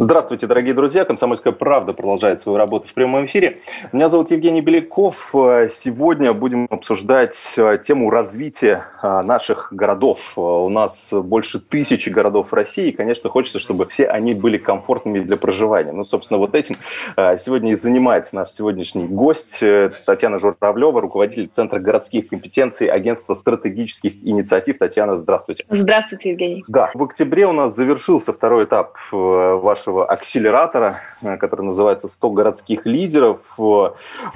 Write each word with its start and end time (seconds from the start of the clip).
Здравствуйте, 0.00 0.46
дорогие 0.46 0.74
друзья. 0.74 1.04
«Комсомольская 1.04 1.52
правда» 1.52 1.92
продолжает 1.92 2.38
свою 2.38 2.56
работу 2.56 2.86
в 2.86 2.94
прямом 2.94 3.24
эфире. 3.24 3.62
Меня 3.90 4.08
зовут 4.08 4.30
Евгений 4.30 4.60
Беляков. 4.60 5.30
Сегодня 5.32 6.32
будем 6.32 6.68
обсуждать 6.70 7.36
э, 7.56 7.78
тему 7.84 8.08
развития 8.08 8.84
э, 9.02 9.22
наших 9.22 9.72
городов. 9.72 10.34
Э, 10.36 10.40
у 10.40 10.68
нас 10.68 11.08
больше 11.12 11.58
тысячи 11.58 12.10
городов 12.10 12.52
в 12.52 12.54
России. 12.54 12.90
И, 12.90 12.92
конечно, 12.92 13.28
хочется, 13.28 13.58
чтобы 13.58 13.86
все 13.86 14.06
они 14.06 14.34
были 14.34 14.56
комфортными 14.56 15.18
для 15.18 15.36
проживания. 15.36 15.90
Ну, 15.90 16.04
собственно, 16.04 16.38
вот 16.38 16.54
этим 16.54 16.76
сегодня 17.16 17.72
и 17.72 17.74
занимается 17.74 18.36
наш 18.36 18.50
сегодняшний 18.50 19.04
гость 19.04 19.58
Татьяна 20.06 20.38
Журавлева, 20.38 21.00
руководитель 21.00 21.48
Центра 21.48 21.80
городских 21.80 22.28
компетенций 22.28 22.86
Агентства 22.86 23.34
стратегических 23.34 24.12
инициатив. 24.22 24.78
Татьяна, 24.78 25.18
здравствуйте. 25.18 25.64
Здравствуйте, 25.68 26.30
Евгений. 26.30 26.64
Да, 26.68 26.92
в 26.94 27.02
октябре 27.02 27.48
у 27.48 27.52
нас 27.52 27.74
завершился 27.74 28.32
второй 28.32 28.66
этап 28.66 28.96
вашего 29.10 29.87
нашего 29.88 30.04
акселератора, 30.06 31.00
э, 31.22 31.36
который 31.36 31.62
называется 31.62 32.08
«100 32.08 32.30
городских 32.32 32.86
лидеров». 32.86 33.40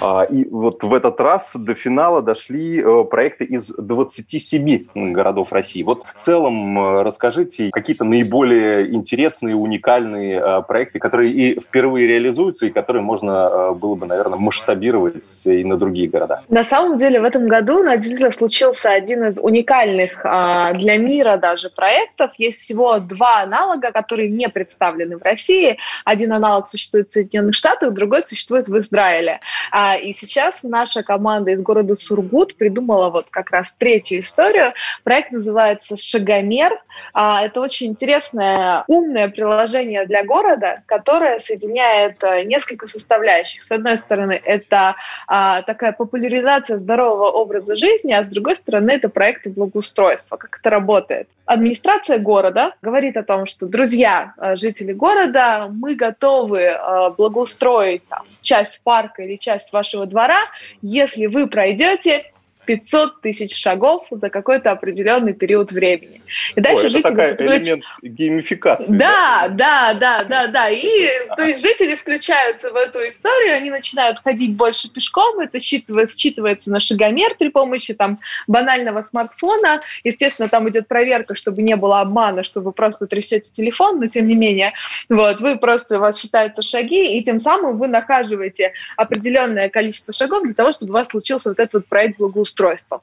А, 0.01 0.23
и 0.23 0.49
вот 0.49 0.83
в 0.83 0.95
этот 0.95 1.21
раз 1.21 1.51
до 1.55 1.75
финала 1.75 2.23
дошли 2.23 2.81
э, 2.81 3.05
проекты 3.05 3.45
из 3.45 3.69
27 3.69 5.13
городов 5.13 5.53
России. 5.53 5.83
Вот 5.83 6.07
в 6.07 6.15
целом 6.15 6.79
э, 6.79 7.03
расскажите 7.03 7.71
какие-то 7.71 8.05
наиболее 8.05 8.95
интересные, 8.95 9.55
уникальные 9.55 10.63
проекты, 10.67 10.99
которые 10.99 11.33
и 11.33 11.61
впервые 11.61 12.07
реализуются, 12.07 12.67
и 12.67 12.71
которые 12.71 13.03
можно 13.03 13.73
было 13.75 13.95
бы, 13.95 14.07
наверное, 14.07 14.39
масштабировать 14.39 15.43
и 15.45 15.65
на 15.65 15.77
другие 15.77 16.09
города. 16.09 16.43
На 16.49 16.65
самом 16.65 16.97
деле 16.97 17.21
в 17.21 17.25
этом 17.25 17.49
году 17.49 17.81
у 17.81 17.83
нас 17.83 18.01
действительно 18.01 18.31
случился 18.31 18.91
один 18.91 19.25
из 19.25 19.39
уникальных 19.41 20.25
а, 20.25 20.73
для 20.73 20.97
мира 20.97 21.37
даже 21.37 21.69
проектов. 21.69 22.31
Есть 22.39 22.61
всего 22.61 22.99
два 22.99 23.43
аналога, 23.43 23.93
которые 23.93 24.31
не 24.31 24.49
представлены 24.49 25.19
в 25.19 25.23
России 25.23 25.42
России. 25.43 25.79
Один 26.05 26.33
аналог 26.33 26.67
существует 26.67 27.09
в 27.09 27.13
Соединенных 27.13 27.55
Штатах, 27.55 27.93
другой 27.93 28.23
существует 28.23 28.69
в 28.69 28.77
Израиле. 28.79 29.41
А, 29.71 29.97
и 29.97 30.13
сейчас 30.13 30.63
наша 30.63 31.03
команда 31.03 31.51
из 31.51 31.63
города 31.63 31.95
Сургут 31.95 32.57
придумала 32.57 33.11
вот 33.11 33.27
как 33.31 33.51
раз 33.51 33.75
третью 33.79 34.21
историю. 34.21 34.73
Проект 35.05 35.33
называется 35.33 35.97
«Шагомер». 35.97 36.81
А, 37.13 37.45
это 37.45 37.61
очень 37.61 37.89
интересное, 37.89 38.85
умное 38.87 39.29
приложение 39.29 40.07
для 40.07 40.25
города, 40.25 40.83
которое 40.87 41.39
соединяет 41.39 42.23
э, 42.23 42.45
несколько 42.45 42.87
составляющих. 42.87 43.63
С 43.63 43.73
одной 43.73 43.97
стороны, 43.97 44.41
это 44.45 44.95
а, 45.27 45.63
такая 45.63 45.93
популяризация 45.93 46.79
здорового 46.79 47.31
образа 47.31 47.77
жизни, 47.77 48.13
а 48.13 48.23
с 48.23 48.29
другой 48.29 48.57
стороны, 48.57 48.93
это 48.93 49.09
проекты 49.09 49.51
благоустройства. 49.51 50.37
Как 50.37 50.59
это 50.61 50.71
работает? 50.71 51.29
Администрация 51.45 52.19
города 52.19 52.75
говорит 52.83 53.17
о 53.17 53.25
том, 53.25 53.47
что, 53.47 53.67
друзья, 53.67 54.35
э, 54.39 54.57
жители 54.57 54.93
города, 54.93 55.32
города, 55.33 55.69
мы 55.73 55.95
готовы 55.95 56.61
э, 56.61 57.11
благоустроить 57.17 58.07
там, 58.09 58.23
часть 58.41 58.83
парка 58.83 59.23
или 59.23 59.37
часть 59.37 59.73
вашего 59.73 60.07
двора, 60.07 60.45
если 60.83 61.27
вы 61.27 61.47
пройдете 61.47 62.32
500 62.67 63.21
тысяч 63.21 63.57
шагов 63.57 64.07
за 64.11 64.31
какой-то 64.31 64.71
определенный 64.71 65.33
период 65.33 65.73
времени. 65.73 66.23
И 66.55 66.61
дальше 66.61 66.85
Ой, 66.85 66.91
жители... 66.91 67.13
Это 67.13 67.37
такой 67.37 67.59
элемент 67.59 67.85
геймификации. 68.03 68.97
Да, 68.97 69.49
да, 69.51 69.95
да, 69.95 70.25
да, 70.25 70.47
да. 70.47 70.71
И 70.71 71.09
то 71.37 71.43
есть 71.43 71.61
жители 71.61 71.95
включаются 71.95 72.71
в 72.71 72.77
эту 72.77 73.07
историю, 73.07 73.57
они 73.57 73.71
начинают 73.71 74.21
ходить 74.21 74.55
больше 74.55 74.89
пешком, 74.91 75.41
это 75.41 75.59
считывается, 75.59 76.17
считывается 76.17 76.71
на 76.71 76.81
шагомер 76.81 77.35
при 77.37 77.49
помощи 77.49 77.95
там 77.95 78.19
банального 78.47 79.03
смартфона. 79.03 79.81
Естественно, 80.05 80.49
там 80.49 80.69
идет 80.69 80.87
проверка, 80.87 81.35
чтобы 81.35 81.63
не 81.63 81.75
было 81.77 82.01
обмана, 82.01 82.43
что 82.43 82.61
вы 82.61 82.73
просто 82.73 83.07
трясете 83.07 83.51
телефон, 83.51 83.99
но 83.99 84.07
тем 84.07 84.29
не 84.29 84.35
менее, 84.35 84.73
вот, 85.09 85.41
вы 85.41 85.59
просто, 85.59 85.99
у 85.99 86.01
вас 86.01 86.21
считаются 86.21 86.63
шаги, 86.63 87.19
и 87.19 87.25
тем 87.25 87.41
самым 87.41 87.77
вы 87.77 87.89
нахаживаете 87.89 88.73
определенное 88.97 89.69
количество 89.69 90.13
шагов 90.13 90.45
для 90.45 90.55
того, 90.55 90.73
чтобы 90.73 90.91
у 90.91 90.95
вас 90.95 91.09
случился 91.09 91.49
вот 91.49 91.59
этот 91.59 91.75
вот 91.75 91.87
проект 91.87 92.19
благоустройства 92.19 92.52
устройства. 92.53 93.01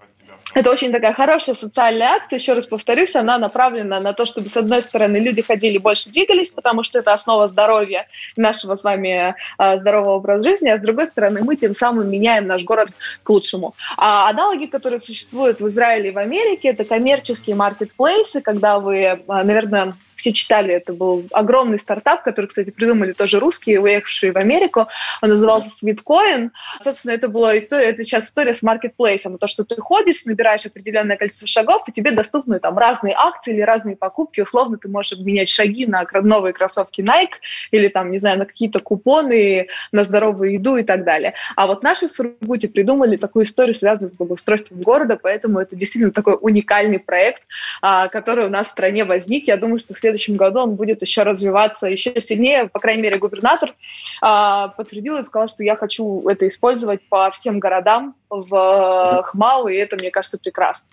Это 0.55 0.71
очень 0.71 0.91
такая 0.91 1.13
хорошая 1.13 1.53
социальная 1.53 2.07
акция, 2.07 2.39
еще 2.39 2.53
раз 2.53 2.65
повторюсь, 2.65 3.15
она 3.15 3.37
направлена 3.37 3.99
на 3.99 4.13
то, 4.13 4.25
чтобы, 4.25 4.49
с 4.49 4.57
одной 4.57 4.81
стороны, 4.81 5.17
люди 5.17 5.43
ходили 5.43 5.77
больше 5.77 6.09
двигались, 6.09 6.51
потому 6.51 6.81
что 6.83 6.99
это 6.99 7.13
основа 7.13 7.47
здоровья, 7.47 8.07
нашего 8.35 8.73
с 8.73 8.83
вами 8.83 9.35
э, 9.59 9.77
здорового 9.77 10.15
образа 10.15 10.49
жизни, 10.49 10.69
а 10.69 10.77
с 10.77 10.81
другой 10.81 11.05
стороны, 11.05 11.43
мы 11.43 11.55
тем 11.55 11.75
самым 11.75 12.09
меняем 12.09 12.47
наш 12.47 12.63
город 12.63 12.89
к 13.21 13.29
лучшему. 13.29 13.75
А 13.95 14.27
аналоги, 14.29 14.65
которые 14.65 14.99
существуют 14.99 15.59
в 15.59 15.67
Израиле 15.67 16.09
и 16.09 16.13
в 16.13 16.17
Америке, 16.17 16.69
это 16.69 16.83
коммерческие 16.83 17.55
маркетплейсы, 17.55 18.41
когда 18.41 18.79
вы, 18.79 18.95
э, 18.95 19.17
наверное, 19.27 19.93
все 20.19 20.33
читали, 20.33 20.73
это 20.73 20.91
был 20.91 21.25
огромный 21.31 21.79
стартап, 21.79 22.23
который, 22.23 22.47
кстати, 22.47 22.71
придумали 22.71 23.13
тоже 23.13 23.39
русские, 23.39 23.79
уехавшие 23.79 24.33
в 24.33 24.37
Америку. 24.37 24.87
Он 25.21 25.29
назывался 25.29 25.69
Sweetcoin. 25.69 26.49
Собственно, 26.81 27.13
это 27.13 27.29
была 27.29 27.57
история, 27.57 27.85
это 27.85 28.03
сейчас 28.03 28.25
история 28.25 28.53
с 28.53 28.61
маркетплейсом. 28.61 29.37
То, 29.37 29.47
что 29.47 29.63
ты 29.63 29.77
ходишь, 29.77 30.25
набираешь 30.25 30.65
определенное 30.65 31.15
количество 31.15 31.47
шагов, 31.47 31.83
и 31.87 31.93
тебе 31.93 32.11
доступны 32.11 32.59
там 32.59 32.77
разные 32.77 33.15
акции 33.17 33.53
или 33.53 33.61
разные 33.61 33.95
покупки. 33.95 34.41
Условно, 34.41 34.77
ты 34.77 34.89
можешь 34.89 35.13
обменять 35.13 35.47
шаги 35.47 35.85
на 35.85 36.05
новые 36.21 36.51
кроссовки 36.51 36.99
Nike 36.99 37.39
или 37.71 37.87
там, 37.87 38.11
не 38.11 38.17
знаю, 38.17 38.39
на 38.39 38.45
какие-то 38.45 38.81
купоны, 38.81 39.67
на 39.93 40.03
здоровую 40.03 40.51
еду 40.51 40.75
и 40.75 40.83
так 40.83 41.05
далее. 41.05 41.33
А 41.55 41.65
вот 41.65 41.81
наши 41.81 42.07
в 42.07 42.11
Сургуте 42.11 42.67
придумали 42.67 43.15
такую 43.15 43.45
историю, 43.45 43.73
связанную 43.73 44.09
с 44.09 44.15
благоустройством 44.15 44.81
города, 44.81 45.17
поэтому 45.21 45.59
это 45.59 45.77
действительно 45.77 46.11
такой 46.11 46.37
уникальный 46.41 46.99
проект, 46.99 47.43
а, 47.81 48.09
который 48.09 48.47
у 48.47 48.49
нас 48.49 48.67
в 48.67 48.71
стране 48.71 49.05
возник. 49.05 49.47
Я 49.47 49.55
думаю, 49.55 49.79
что 49.79 49.93
в 49.93 49.99
следующем 50.09 50.37
году 50.37 50.61
он 50.61 50.75
будет 50.75 51.01
еще 51.01 51.23
развиваться 51.23 51.87
еще 51.87 52.19
сильнее. 52.19 52.67
По 52.67 52.79
крайней 52.79 53.01
мере, 53.03 53.19
губернатор 53.19 53.75
а, 54.21 54.69
подтвердил 54.69 55.17
и 55.17 55.23
сказал, 55.23 55.47
что 55.47 55.63
я 55.63 55.75
хочу 55.75 56.27
это 56.27 56.47
использовать 56.47 57.01
по 57.09 57.29
всем 57.31 57.59
городам 57.59 58.15
в 58.29 59.23
Хмау, 59.27 59.67
и 59.67 59.75
это, 59.75 59.95
мне 59.95 60.11
кажется, 60.11 60.37
прекрасно. 60.37 60.89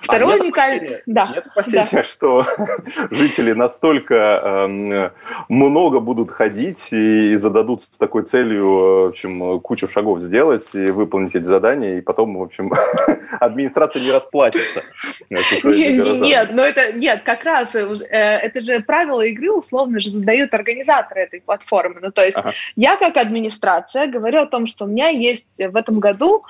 Второе 0.00 0.36
а 0.36 0.42
уникальное... 0.42 1.02
Да. 1.06 1.32
Нет 1.34 1.46
опасения, 1.46 1.88
да. 1.90 2.04
что 2.04 2.46
жители 3.10 3.52
настолько 3.52 4.14
э, 4.14 5.10
много 5.48 6.00
будут 6.00 6.30
ходить 6.30 6.88
и 6.90 7.36
зададутся 7.36 7.88
с 7.92 7.96
такой 7.96 8.24
целью, 8.24 8.68
в 8.68 9.08
общем, 9.08 9.60
кучу 9.60 9.86
шагов 9.88 10.20
сделать 10.20 10.74
и 10.74 10.90
выполнить 10.90 11.34
эти 11.34 11.44
задания, 11.44 11.98
и 11.98 12.00
потом, 12.00 12.36
в 12.36 12.42
общем, 12.42 12.72
администрация 13.40 14.02
не 14.02 14.10
расплатится. 14.10 14.82
Нет, 15.30 16.20
нет, 16.20 16.48
но 16.52 16.62
это 16.62 16.92
нет, 16.92 17.22
как 17.24 17.44
раз 17.44 17.74
э, 17.74 17.80
это 18.10 18.56
это 18.56 18.64
же 18.64 18.80
правила 18.80 19.20
игры 19.22 19.52
условно 19.52 20.00
же 20.00 20.10
задают 20.10 20.54
организаторы 20.54 21.22
этой 21.22 21.40
платформы. 21.40 22.00
Ну, 22.00 22.10
то 22.10 22.24
есть 22.24 22.36
ага. 22.36 22.52
я 22.74 22.96
как 22.96 23.16
администрация 23.16 24.06
говорю 24.06 24.40
о 24.40 24.46
том, 24.46 24.66
что 24.66 24.84
у 24.84 24.88
меня 24.88 25.08
есть 25.08 25.58
в 25.58 25.76
этом 25.76 26.00
году 26.00 26.44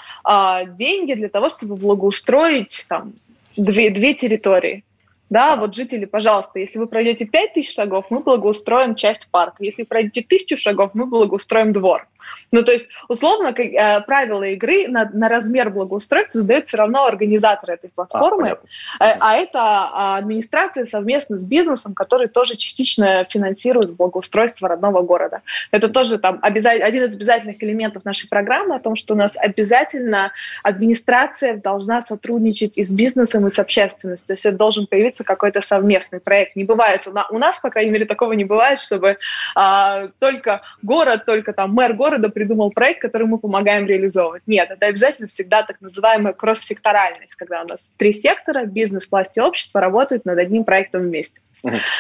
деньги 0.77 1.15
для 1.15 1.29
того, 1.29 1.49
чтобы 1.51 1.77
благоустроить 1.77 2.87
там 2.89 3.13
две, 3.57 3.91
две 3.91 4.15
территории. 4.15 4.83
Да, 5.31 5.55
а. 5.55 5.57
вот 5.57 5.75
жители, 5.75 6.05
пожалуйста, 6.05 6.59
если 6.59 6.79
вы 6.79 6.87
пройдете 6.87 7.25
5000 7.25 7.73
шагов, 7.73 8.07
мы 8.11 8.21
благоустроим 8.21 8.95
часть 8.95 9.29
парка. 9.31 9.65
Если 9.65 9.83
пройдете 9.83 10.21
1000 10.21 10.57
шагов, 10.57 10.91
мы 10.95 11.07
благоустроим 11.07 11.73
двор. 11.73 12.07
Ну, 12.53 12.63
то 12.63 12.73
есть, 12.73 12.89
условно, 13.09 13.53
как, 13.53 13.67
э, 13.67 14.01
правила 14.07 14.45
игры 14.45 14.89
на, 14.89 15.09
на 15.13 15.29
размер 15.29 15.71
благоустройства 15.71 16.41
задают 16.41 16.67
все 16.67 16.77
равно 16.77 17.05
организатор 17.05 17.71
этой 17.71 17.91
платформы, 17.91 18.59
а, 18.99 19.07
э, 19.07 19.17
а 19.21 19.37
это 19.37 19.59
а, 19.59 20.17
администрация 20.17 20.87
совместно 20.87 21.39
с 21.39 21.45
бизнесом, 21.45 21.95
который 21.95 22.29
тоже 22.29 22.57
частично 22.57 23.25
финансирует 23.25 23.93
благоустройство 23.93 24.69
родного 24.69 25.03
города. 25.03 25.43
Это 25.71 25.89
тоже 25.89 26.19
там 26.19 26.39
обяза- 26.43 26.83
один 26.83 27.05
из 27.05 27.15
обязательных 27.15 27.63
элементов 27.63 28.05
нашей 28.05 28.29
программы 28.29 28.77
о 28.77 28.81
том, 28.81 28.97
что 28.97 29.15
у 29.15 29.17
нас 29.17 29.37
обязательно 29.37 30.33
администрация 30.63 31.57
должна 31.57 32.01
сотрудничать 32.01 32.79
и 32.79 32.85
с 32.85 32.93
бизнесом, 32.93 33.47
и 33.47 33.51
с 33.51 33.59
общественностью. 33.59 34.29
То 34.29 34.33
есть 34.33 34.47
это 34.47 34.57
должен 34.57 34.87
появиться 34.87 35.25
какой-то 35.25 35.61
совместный 35.61 36.21
проект. 36.21 36.57
Не 36.57 36.65
бывает 36.65 37.07
у 37.07 37.39
нас, 37.39 37.61
по 37.61 37.71
крайней 37.71 37.91
мере, 37.91 38.05
такого 38.07 38.33
не 38.33 38.45
бывает, 38.45 38.81
чтобы 38.81 39.19
а, 39.55 40.09
только 40.19 40.63
город, 40.83 41.25
только 41.25 41.53
там 41.53 41.73
мэр 41.73 41.95
города 41.95 42.16
города 42.17 42.29
придумал 42.31 42.71
проект, 42.71 43.03
который 43.03 43.27
мы 43.27 43.39
помогаем 43.39 43.87
реализовывать. 43.87 44.43
Нет, 44.47 44.71
это 44.71 44.87
обязательно 44.87 45.29
всегда 45.29 45.63
так 45.63 45.81
называемая 45.81 46.33
кросс-секторальность, 46.33 47.35
когда 47.35 47.63
у 47.63 47.67
нас 47.67 47.93
три 47.97 48.13
сектора, 48.13 48.65
бизнес, 48.65 49.11
власть 49.11 49.37
и 49.37 49.41
общество 49.41 49.81
работают 49.81 50.25
над 50.25 50.39
одним 50.39 50.65
проектом 50.65 51.03
вместе. 51.03 51.41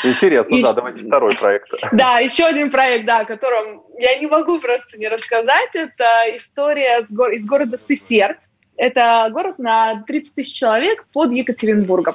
Интересно, 0.05 0.55
и, 0.55 0.63
да, 0.63 0.73
давайте 0.73 1.05
второй 1.05 1.35
проект. 1.35 1.71
Да, 1.93 2.19
еще 2.19 2.45
один 2.45 2.71
проект, 2.71 3.05
да, 3.05 3.21
о 3.21 3.25
котором 3.25 3.83
я 3.99 4.19
не 4.19 4.27
могу 4.27 4.59
просто 4.59 4.99
не 4.99 5.09
рассказать. 5.09 5.75
Это 5.75 6.05
история 6.37 7.01
из 7.01 7.47
города 7.47 7.79
Сесердь. 7.79 8.49
Это 8.77 9.29
город 9.33 9.59
на 9.59 10.03
30 10.07 10.35
тысяч 10.35 10.59
человек 10.59 11.07
под 11.12 11.33
Екатеринбургом. 11.33 12.15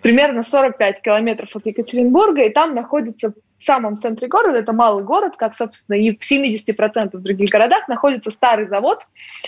Примерно 0.00 0.42
45 0.42 1.02
километров 1.02 1.50
от 1.54 1.66
Екатеринбурга, 1.66 2.44
и 2.44 2.50
там 2.50 2.74
находится 2.74 3.32
в 3.58 3.64
самом 3.64 3.98
центре 3.98 4.28
города, 4.28 4.58
это 4.58 4.72
малый 4.72 5.04
город, 5.04 5.34
как, 5.36 5.56
собственно, 5.56 5.96
и 5.96 6.16
в 6.16 6.20
70% 6.20 7.16
других 7.18 7.50
городах 7.50 7.88
находится 7.88 8.30
старый 8.30 8.66
завод 8.66 9.00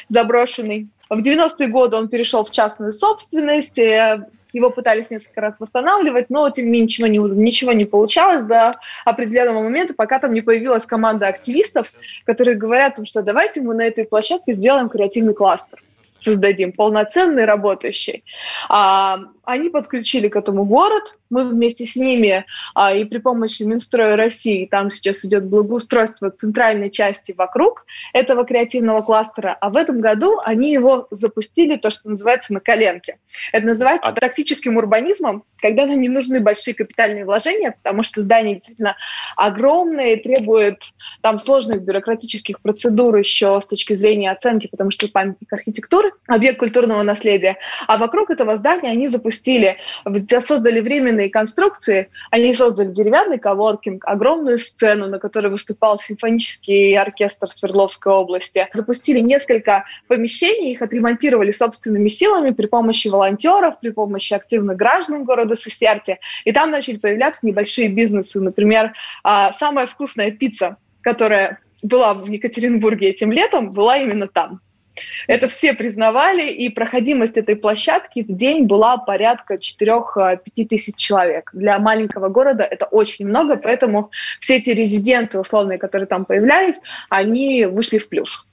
заброшенный. 0.09 0.89
В 1.09 1.19
90-е 1.19 1.69
годы 1.69 1.97
он 1.97 2.09
перешел 2.09 2.45
в 2.45 2.51
частную 2.51 2.93
собственность, 2.93 3.79
э, 3.79 4.27
его 4.53 4.71
пытались 4.71 5.11
несколько 5.11 5.41
раз 5.41 5.61
восстанавливать, 5.61 6.29
но 6.29 6.51
тем 6.51 6.67
не 6.67 6.71
менее 6.71 6.85
ничего 6.85 7.07
не, 7.07 7.19
ничего 7.19 7.73
не 7.73 7.85
получалось 7.85 8.43
до 8.43 8.73
определенного 9.05 9.63
момента, 9.63 9.95
пока 9.95 10.19
там 10.19 10.33
не 10.33 10.41
появилась 10.41 10.87
команда 10.87 11.29
активистов, 11.29 11.93
которые 12.25 12.57
говорят, 12.57 12.99
что 13.07 13.23
давайте 13.23 13.61
мы 13.61 13.75
на 13.75 13.83
этой 13.83 14.05
площадке 14.05 14.53
сделаем 14.55 14.89
креативный 14.89 15.35
кластер 15.35 15.81
создадим, 16.21 16.73
полноценный, 16.73 17.45
работающий. 17.45 18.25
А, 18.69 19.21
они 19.45 19.69
подключили 19.69 20.29
к 20.29 20.37
этому 20.37 20.65
город, 20.65 21.17
мы 21.31 21.45
вместе 21.45 21.87
с 21.87 21.97
ними 21.97 22.45
а, 22.75 22.93
и 22.95 23.05
при 23.05 23.19
помощи 23.19 23.63
Минстроя 23.63 24.17
России, 24.17 24.67
там 24.67 24.91
сейчас 24.91 25.25
идет 25.25 25.45
благоустройство 25.45 26.31
центральной 26.31 26.91
части 26.91 27.33
вокруг 27.33 27.87
этого 28.13 28.45
креативного 28.45 29.03
кластера, 29.03 29.57
а 29.61 29.71
в 29.71 29.77
этом 29.77 30.01
году 30.01 30.39
они 30.45 30.73
его 30.73 31.07
запустили, 31.11 31.77
то, 31.77 31.91
что 31.91 32.09
называется, 32.09 32.53
на 32.53 32.61
коленке. 32.61 33.19
Это 33.53 33.67
называется 33.67 34.11
а... 34.11 34.13
тактическим 34.13 34.77
урбанизмом, 34.77 35.45
когда 35.59 35.87
нам 35.87 36.01
не 36.01 36.09
нужны 36.09 36.41
большие 36.41 36.75
капитальные 36.75 37.25
вложения, 37.25 37.75
потому 37.83 38.03
что 38.03 38.21
здание 38.21 38.57
действительно 38.57 38.97
огромное 39.37 40.15
и 40.15 40.23
требует 40.23 40.83
там 41.23 41.39
сложных 41.39 41.83
бюрократических 41.83 42.61
процедур 42.61 43.17
еще 43.17 43.61
с 43.61 43.67
точки 43.67 43.95
зрения 43.95 44.31
оценки, 44.31 44.69
потому 44.69 44.91
что 44.91 45.09
памятник 45.09 45.53
архитектуры, 45.53 46.10
объект 46.27 46.59
культурного 46.59 47.03
наследия. 47.03 47.57
А 47.87 47.97
вокруг 47.97 48.31
этого 48.31 48.57
здания 48.57 48.91
они 48.91 49.09
запустили, 49.09 49.79
создали 50.41 50.81
деревянные 50.81 51.31
конструкции. 51.31 52.09
Они 52.31 52.55
создали 52.55 52.89
деревянный 52.89 53.39
коворкинг, 53.39 54.05
огромную 54.07 54.59
сцену, 54.59 55.09
на 55.09 55.19
которой 55.19 55.49
выступал 55.49 55.99
симфонический 55.99 56.97
оркестр 56.97 57.49
Свердловской 57.49 58.13
области. 58.13 58.69
Запустили 58.75 59.21
несколько 59.21 59.85
помещений, 60.09 60.73
их 60.73 60.83
отремонтировали 60.83 61.51
собственными 61.51 62.09
силами 62.09 62.51
при 62.51 62.67
помощи 62.67 63.09
волонтеров, 63.09 63.81
при 63.81 63.91
помощи 63.91 64.35
активных 64.35 64.77
граждан 64.77 65.25
города 65.25 65.57
Сесерти. 65.57 66.19
И 66.45 66.53
там 66.53 66.71
начали 66.71 66.97
появляться 66.97 67.47
небольшие 67.47 67.89
бизнесы. 67.89 68.41
Например, 68.41 68.93
а, 69.25 69.53
самая 69.53 69.87
вкусная 69.87 70.31
пицца, 70.31 70.77
которая 71.03 71.61
была 71.83 72.15
в 72.15 72.27
Екатеринбурге 72.27 73.11
этим 73.11 73.33
летом, 73.33 73.73
была 73.73 73.97
именно 73.99 74.29
там. 74.29 74.61
Это 75.27 75.49
все 75.49 75.75
признавали, 75.75 76.51
и 76.51 76.69
проходимость 76.69 77.37
этой 77.37 77.57
площадки 77.57 78.23
в 78.23 78.35
день 78.35 78.67
была 78.67 78.97
порядка 78.97 79.55
4-5 79.55 80.67
тысяч 80.69 80.97
человек. 80.97 81.51
Для 81.53 81.79
маленького 81.79 82.29
города 82.29 82.65
это 82.65 82.87
очень 82.87 83.27
много, 83.27 83.57
поэтому 83.57 84.11
все 84.41 84.57
эти 84.57 84.71
резиденты 84.71 85.39
условные, 85.39 85.79
которые 85.79 86.07
там 86.07 86.25
появлялись, 86.25 86.81
они 87.09 87.67
вышли 87.67 87.99
в 87.99 88.09
плюс. 88.09 88.45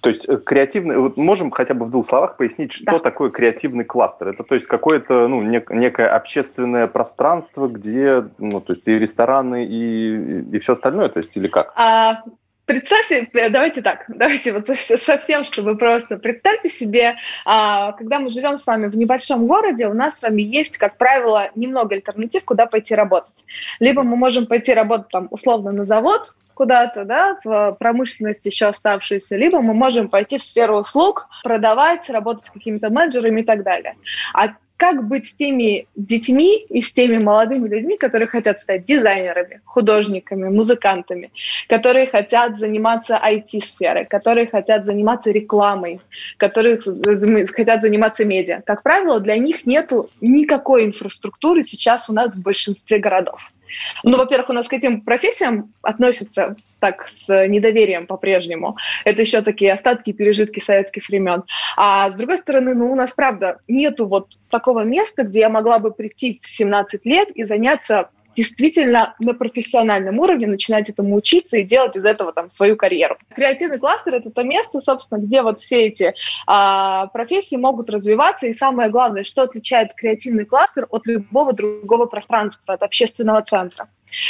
То 0.00 0.10
есть 0.10 0.28
э, 0.28 0.36
креативный, 0.36 0.98
вот 0.98 1.16
можем 1.16 1.50
хотя 1.50 1.74
бы 1.74 1.86
в 1.86 1.90
двух 1.90 2.06
словах 2.06 2.36
пояснить, 2.36 2.72
что 2.72 2.84
да. 2.84 2.98
такое 2.98 3.30
креативный 3.30 3.84
кластер? 3.84 4.28
Это 4.28 4.44
то 4.44 4.54
есть 4.54 4.66
какое-то 4.66 5.26
ну, 5.28 5.40
нек- 5.42 5.72
некое 5.74 6.08
общественное 6.08 6.86
пространство, 6.86 7.66
где 7.68 8.24
ну, 8.38 8.60
то 8.60 8.74
есть 8.74 8.86
и 8.86 8.98
рестораны, 8.98 9.64
и, 9.64 10.42
и 10.52 10.58
все 10.58 10.74
остальное, 10.74 11.08
то 11.08 11.18
есть 11.18 11.36
или 11.36 11.48
как? 11.48 11.72
А, 11.76 12.22
Представьте, 12.70 13.28
э, 13.32 13.50
давайте 13.50 13.82
так, 13.82 14.04
давайте 14.08 14.52
вот 14.52 14.68
совсем, 14.68 15.42
чтобы 15.42 15.76
просто 15.76 16.18
представьте 16.18 16.70
себе, 16.70 17.16
а, 17.44 17.90
когда 17.92 18.20
мы 18.20 18.28
живем 18.28 18.56
с 18.58 18.66
вами 18.66 18.86
в 18.86 18.96
небольшом 18.96 19.48
городе, 19.48 19.88
у 19.88 19.92
нас 19.92 20.18
с 20.20 20.22
вами 20.22 20.42
есть, 20.42 20.78
как 20.78 20.96
правило, 20.96 21.50
немного 21.56 21.96
альтернатив, 21.96 22.44
куда 22.44 22.66
пойти 22.66 22.94
работать. 22.94 23.44
Либо 23.80 24.04
мы 24.04 24.16
можем 24.16 24.46
пойти 24.46 24.72
работать 24.72 25.08
там 25.08 25.26
условно 25.32 25.72
на 25.72 25.84
завод, 25.84 26.32
куда-то, 26.54 27.04
да, 27.04 27.38
в 27.42 27.76
промышленность 27.80 28.46
еще 28.46 28.66
оставшуюся, 28.66 29.34
либо 29.34 29.60
мы 29.60 29.74
можем 29.74 30.08
пойти 30.08 30.38
в 30.38 30.42
сферу 30.44 30.78
услуг, 30.78 31.26
продавать, 31.42 32.08
работать 32.08 32.44
с 32.44 32.50
какими-то 32.50 32.88
менеджерами 32.90 33.40
и 33.40 33.44
так 33.44 33.64
далее. 33.64 33.96
А 34.32 34.50
как 34.80 35.06
быть 35.06 35.26
с 35.26 35.34
теми 35.34 35.86
детьми 35.94 36.64
и 36.70 36.80
с 36.80 36.90
теми 36.90 37.18
молодыми 37.18 37.68
людьми, 37.68 37.98
которые 37.98 38.28
хотят 38.28 38.60
стать 38.60 38.86
дизайнерами, 38.86 39.60
художниками, 39.66 40.48
музыкантами, 40.48 41.30
которые 41.68 42.06
хотят 42.06 42.58
заниматься 42.58 43.20
IT-сферой, 43.22 44.06
которые 44.06 44.46
хотят 44.46 44.86
заниматься 44.86 45.30
рекламой, 45.30 46.00
которые 46.38 46.78
хотят 46.78 47.82
заниматься 47.82 48.24
медиа. 48.24 48.62
Как 48.64 48.82
правило, 48.82 49.20
для 49.20 49.36
них 49.36 49.66
нет 49.66 49.92
никакой 50.22 50.86
инфраструктуры 50.86 51.62
сейчас 51.62 52.08
у 52.08 52.14
нас 52.14 52.34
в 52.34 52.42
большинстве 52.42 52.98
городов. 52.98 53.52
Ну, 54.02 54.16
во-первых, 54.16 54.50
у 54.50 54.52
нас 54.52 54.68
к 54.68 54.72
этим 54.72 55.02
профессиям 55.02 55.72
относятся 55.82 56.56
так 56.78 57.08
с 57.08 57.46
недоверием 57.46 58.06
по-прежнему. 58.06 58.76
Это 59.04 59.20
еще 59.20 59.42
такие 59.42 59.72
остатки, 59.72 60.12
пережитки 60.12 60.60
советских 60.60 61.08
времен. 61.08 61.44
А 61.76 62.10
с 62.10 62.14
другой 62.14 62.38
стороны, 62.38 62.74
ну, 62.74 62.90
у 62.90 62.94
нас, 62.94 63.12
правда, 63.12 63.58
нету 63.68 64.06
вот 64.06 64.38
такого 64.48 64.84
места, 64.84 65.24
где 65.24 65.40
я 65.40 65.48
могла 65.48 65.78
бы 65.78 65.90
прийти 65.92 66.40
в 66.42 66.48
17 66.48 67.04
лет 67.04 67.28
и 67.30 67.44
заняться 67.44 68.10
действительно 68.40 69.14
на 69.18 69.34
профессиональном 69.34 70.18
уровне 70.18 70.46
начинать 70.46 70.88
этому 70.88 71.14
учиться 71.14 71.58
и 71.58 71.62
делать 71.62 71.94
из 71.94 72.06
этого 72.06 72.32
там 72.32 72.48
свою 72.48 72.74
карьеру. 72.74 73.18
Креативный 73.34 73.78
кластер— 73.78 74.14
это 74.16 74.30
то 74.30 74.42
место, 74.42 74.80
собственно, 74.80 75.18
где 75.18 75.42
вот 75.42 75.60
все 75.60 75.88
эти 75.88 76.14
а, 76.46 77.08
профессии 77.08 77.56
могут 77.56 77.90
развиваться. 77.90 78.46
И 78.46 78.54
самое 78.54 78.88
главное, 78.88 79.24
что 79.24 79.42
отличает 79.42 79.92
креативный 79.94 80.46
кластер 80.46 80.86
от 80.88 81.06
любого 81.06 81.52
другого 81.52 82.06
пространства, 82.06 82.74
от 82.74 82.82
общественного 82.82 83.42
центра. 83.42 83.88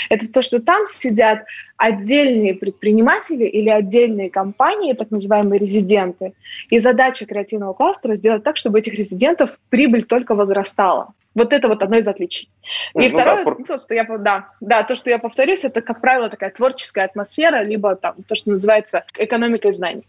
Это 0.08 0.28
то, 0.30 0.42
что 0.42 0.60
там 0.60 0.88
сидят 0.88 1.44
отдельные 1.76 2.54
предприниматели 2.54 3.44
или 3.44 3.70
отдельные 3.70 4.28
компании, 4.28 4.92
так 4.92 5.12
называемые 5.12 5.60
резиденты. 5.60 6.32
И 6.68 6.80
задача 6.80 7.26
креативного 7.26 7.74
кластера 7.74 8.16
сделать 8.16 8.42
так, 8.42 8.56
чтобы 8.56 8.80
этих 8.80 8.94
резидентов 8.94 9.56
прибыль 9.68 10.02
только 10.02 10.34
возрастала. 10.34 11.14
Вот 11.35 11.53
это 11.53 11.69
вот 11.69 11.82
одно 11.82 11.99
из 11.99 12.09
отличий. 12.09 12.50
И 12.94 12.99
ну, 12.99 13.09
второе, 13.09 13.44
да, 13.44 13.65
то, 13.65 13.79
что 13.79 13.94
я, 13.94 14.05
да, 14.05 14.49
да, 14.61 14.82
то, 14.82 14.97
что 14.97 15.11
я 15.11 15.19
повторюсь, 15.19 15.65
это, 15.65 15.81
как 15.81 16.00
правило, 16.00 16.29
такая 16.29 16.50
творческая 16.50 17.05
атмосфера, 17.05 17.62
либо 17.62 17.94
там 17.94 18.17
то, 18.27 18.35
что 18.35 18.50
называется 18.50 19.05
экономикой 19.17 19.73
знаний. 19.73 20.05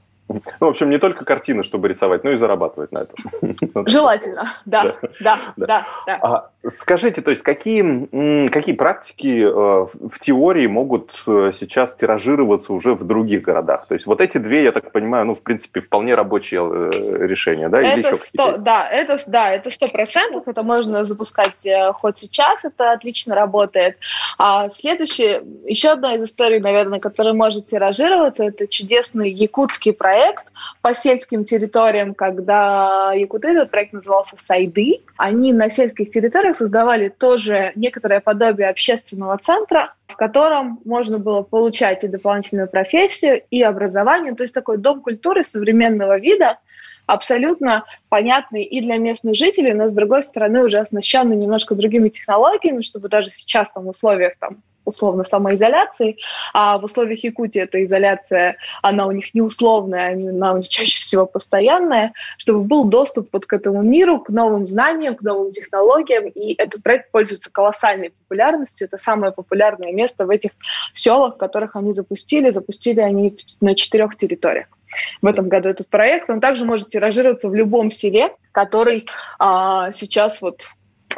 Ну, 0.60 0.68
в 0.68 0.70
общем, 0.70 0.90
не 0.90 0.98
только 0.98 1.26
картины, 1.26 1.64
чтобы 1.64 1.88
рисовать, 1.88 2.24
но 2.24 2.32
и 2.32 2.38
зарабатывать 2.38 2.92
на 2.92 3.00
этом. 3.00 3.86
Желательно, 3.88 4.54
да, 4.66 4.84
да, 4.84 4.96
да. 5.20 5.40
да, 5.58 5.88
да. 6.06 6.20
А, 6.22 6.50
скажите, 6.68 7.22
то 7.22 7.32
есть 7.32 7.42
какие, 7.42 8.48
какие 8.50 8.76
практики 8.76 9.44
э, 9.44 9.50
в 9.52 10.20
теории 10.20 10.68
могут 10.68 11.12
э, 11.28 11.52
сейчас 11.58 11.94
тиражироваться 11.96 12.74
уже 12.74 12.94
в 12.94 13.04
других 13.04 13.42
городах? 13.42 13.88
То 13.88 13.94
есть 13.94 14.06
вот 14.08 14.22
эти 14.22 14.38
две, 14.38 14.64
я 14.64 14.72
так 14.72 14.92
понимаю, 14.92 15.26
ну, 15.26 15.36
в 15.36 15.42
принципе, 15.42 15.82
вполне 15.82 16.16
рабочие 16.16 16.62
э, 16.62 17.26
решения, 17.26 17.70
да? 17.70 17.82
Или 17.82 18.00
это 18.00 18.16
еще 18.16 18.18
100, 18.18 18.58
да, 18.58 18.88
это, 18.90 19.18
да, 19.28 19.52
это 19.52 19.70
сто 19.70 19.88
процентов, 19.88 20.48
это 20.48 20.64
можно 20.64 21.04
запускать 21.04 21.68
хоть 21.96 22.18
сейчас, 22.18 22.66
это 22.66 22.92
отлично 22.92 23.36
работает. 23.36 23.98
А 24.38 24.70
следующее, 24.70 25.44
еще 25.66 25.90
одна 25.90 26.16
из 26.16 26.24
историй, 26.24 26.60
наверное, 26.60 27.00
которая 27.00 27.34
может 27.34 27.68
тиражироваться, 27.68 28.46
это 28.46 28.68
чудесный 28.68 29.32
якутский 29.32 29.94
проект, 29.94 30.21
проект 30.22 30.46
по 30.82 30.94
сельским 30.94 31.46
территориям, 31.46 32.14
когда 32.14 33.12
якуты, 33.14 33.50
этот 33.50 33.72
проект 33.72 33.94
назывался 33.94 34.36
«Сайды». 34.40 35.02
Они 35.18 35.52
на 35.54 35.70
сельских 35.70 36.12
территориях 36.12 36.58
создавали 36.58 37.10
тоже 37.10 37.72
некоторое 37.76 38.20
подобие 38.20 38.70
общественного 38.70 39.38
центра, 39.38 39.94
в 40.08 40.16
котором 40.16 40.80
можно 40.86 41.18
было 41.18 41.42
получать 41.42 42.04
и 42.04 42.08
дополнительную 42.08 42.68
профессию, 42.68 43.42
и 43.50 43.62
образование. 43.64 44.36
То 44.36 44.44
есть 44.44 44.54
такой 44.54 44.78
дом 44.78 45.02
культуры 45.02 45.44
современного 45.44 46.20
вида, 46.20 46.60
абсолютно 47.08 47.84
понятный 48.10 48.64
и 48.64 48.82
для 48.82 48.98
местных 48.98 49.36
жителей, 49.36 49.74
но, 49.74 49.88
с 49.88 49.94
другой 49.94 50.24
стороны, 50.24 50.64
уже 50.64 50.80
оснащенный 50.80 51.36
немножко 51.36 51.76
другими 51.76 52.10
технологиями, 52.10 52.82
чтобы 52.82 53.10
даже 53.10 53.30
сейчас 53.32 53.70
там 53.74 53.84
в 53.86 53.90
условиях 53.90 54.34
там, 54.40 54.58
условно 54.86 55.24
самоизоляции, 55.24 56.18
а 56.54 56.78
в 56.78 56.84
условиях 56.84 57.24
Якутии 57.24 57.62
эта 57.62 57.84
изоляция, 57.84 58.58
она 58.82 59.08
у 59.08 59.12
них 59.12 59.34
не 59.34 59.42
условная, 59.42 60.14
она 60.14 60.54
у 60.54 60.58
них 60.58 60.70
чаще 60.70 61.00
всего 61.00 61.26
постоянная, 61.26 62.14
чтобы 62.38 62.62
был 62.62 62.86
доступ 62.86 63.30
вот 63.32 63.46
к 63.46 63.54
этому 63.54 63.84
миру, 63.84 64.20
к 64.20 64.30
новым 64.30 64.68
знаниям, 64.68 65.16
к 65.16 65.22
новым 65.22 65.52
технологиям, 65.52 66.28
и 66.28 66.54
этот 66.58 66.84
проект 66.84 67.12
пользуется 67.12 67.52
колоссальной 67.52 68.12
популярностью, 68.12 68.88
это 68.88 68.98
самое 68.98 69.32
популярное 69.32 69.92
место 69.92 70.26
в 70.26 70.30
этих 70.30 70.52
селах, 70.94 71.38
которых 71.38 71.76
они 71.76 71.94
запустили, 71.94 72.50
запустили 72.50 73.00
они 73.00 73.36
на 73.60 73.76
четырех 73.76 74.16
территориях 74.16 74.68
в 75.22 75.28
этом 75.28 75.50
году 75.50 75.70
этот 75.70 75.88
проект. 75.88 76.30
Он 76.30 76.40
также 76.40 76.66
может 76.66 76.90
тиражироваться 76.90 77.50
в 77.50 77.56
любом 77.56 77.92
селе, 77.92 78.36
который 78.52 79.08
а, 79.40 79.92
сейчас 79.94 80.42
вот 80.42 80.64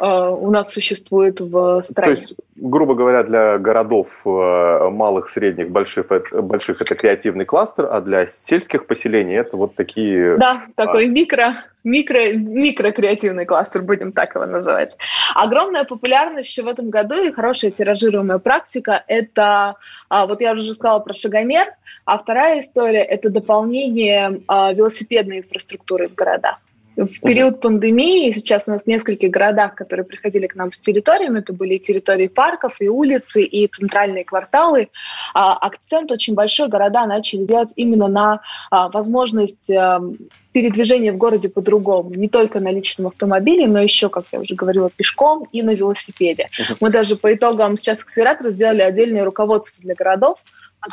у 0.00 0.50
нас 0.50 0.72
существует 0.72 1.40
в 1.40 1.82
стране. 1.82 2.14
То 2.14 2.20
есть, 2.20 2.34
грубо 2.56 2.94
говоря, 2.94 3.22
для 3.22 3.58
городов 3.58 4.22
малых, 4.24 5.28
средних, 5.28 5.70
больших, 5.70 6.06
больших 6.32 6.80
это 6.80 6.94
креативный 6.94 7.44
кластер, 7.44 7.88
а 7.90 8.00
для 8.00 8.26
сельских 8.26 8.86
поселений 8.86 9.36
это 9.36 9.56
вот 9.56 9.74
такие... 9.74 10.36
Да, 10.38 10.62
такой 10.76 11.06
а... 11.06 11.08
микро 11.08 11.54
микро, 11.84 12.32
микрокреативный 12.32 13.44
кластер, 13.44 13.82
будем 13.82 14.12
так 14.12 14.34
его 14.34 14.46
называть. 14.46 14.96
Огромная 15.34 15.84
популярность 15.84 16.48
еще 16.48 16.62
в 16.62 16.68
этом 16.68 16.90
году 16.90 17.22
и 17.22 17.30
хорошая 17.30 17.70
тиражируемая 17.70 18.38
практика– 18.38 19.04
это, 19.06 19.76
а, 20.08 20.26
вот 20.26 20.40
я 20.40 20.52
уже 20.52 20.74
сказала 20.74 21.00
про 21.00 21.14
шагомер, 21.14 21.68
а 22.04 22.18
вторая 22.18 22.60
история– 22.60 23.02
это 23.04 23.30
дополнение 23.30 24.40
а, 24.48 24.72
велосипедной 24.72 25.38
инфраструктуры 25.38 26.08
в 26.08 26.14
городах. 26.14 26.58
В 26.96 27.20
период 27.20 27.60
пандемии, 27.60 28.30
сейчас 28.30 28.68
у 28.68 28.72
нас 28.72 28.84
в 28.84 28.86
нескольких 28.86 29.30
городах, 29.30 29.74
которые 29.74 30.06
приходили 30.06 30.46
к 30.46 30.54
нам 30.54 30.70
с 30.70 30.78
территориями, 30.78 31.40
это 31.40 31.52
были 31.52 31.74
и 31.74 31.78
территории 31.80 32.28
парков, 32.28 32.76
и 32.80 32.88
улицы, 32.88 33.42
и 33.42 33.66
центральные 33.66 34.24
кварталы, 34.24 34.88
а, 35.34 35.54
акцент 35.54 36.12
очень 36.12 36.34
большой 36.34 36.68
города 36.68 37.06
начали 37.06 37.44
делать 37.44 37.72
именно 37.74 38.06
на 38.06 38.40
а, 38.70 38.88
возможность 38.90 39.70
эм, 39.70 40.18
передвижения 40.52 41.12
в 41.12 41.16
городе 41.16 41.48
по-другому. 41.48 42.10
Не 42.10 42.28
только 42.28 42.60
на 42.60 42.70
личном 42.70 43.08
автомобиле, 43.08 43.66
но 43.66 43.80
еще, 43.80 44.08
как 44.08 44.24
я 44.30 44.40
уже 44.40 44.54
говорила, 44.54 44.88
пешком 44.88 45.48
и 45.50 45.62
на 45.62 45.74
велосипеде. 45.74 46.46
Мы 46.80 46.90
даже 46.90 47.16
по 47.16 47.34
итогам 47.34 47.76
сейчас 47.76 48.02
акселератора 48.02 48.52
сделали 48.52 48.82
отдельное 48.82 49.24
руководство 49.24 49.82
для 49.82 49.94
городов, 49.94 50.38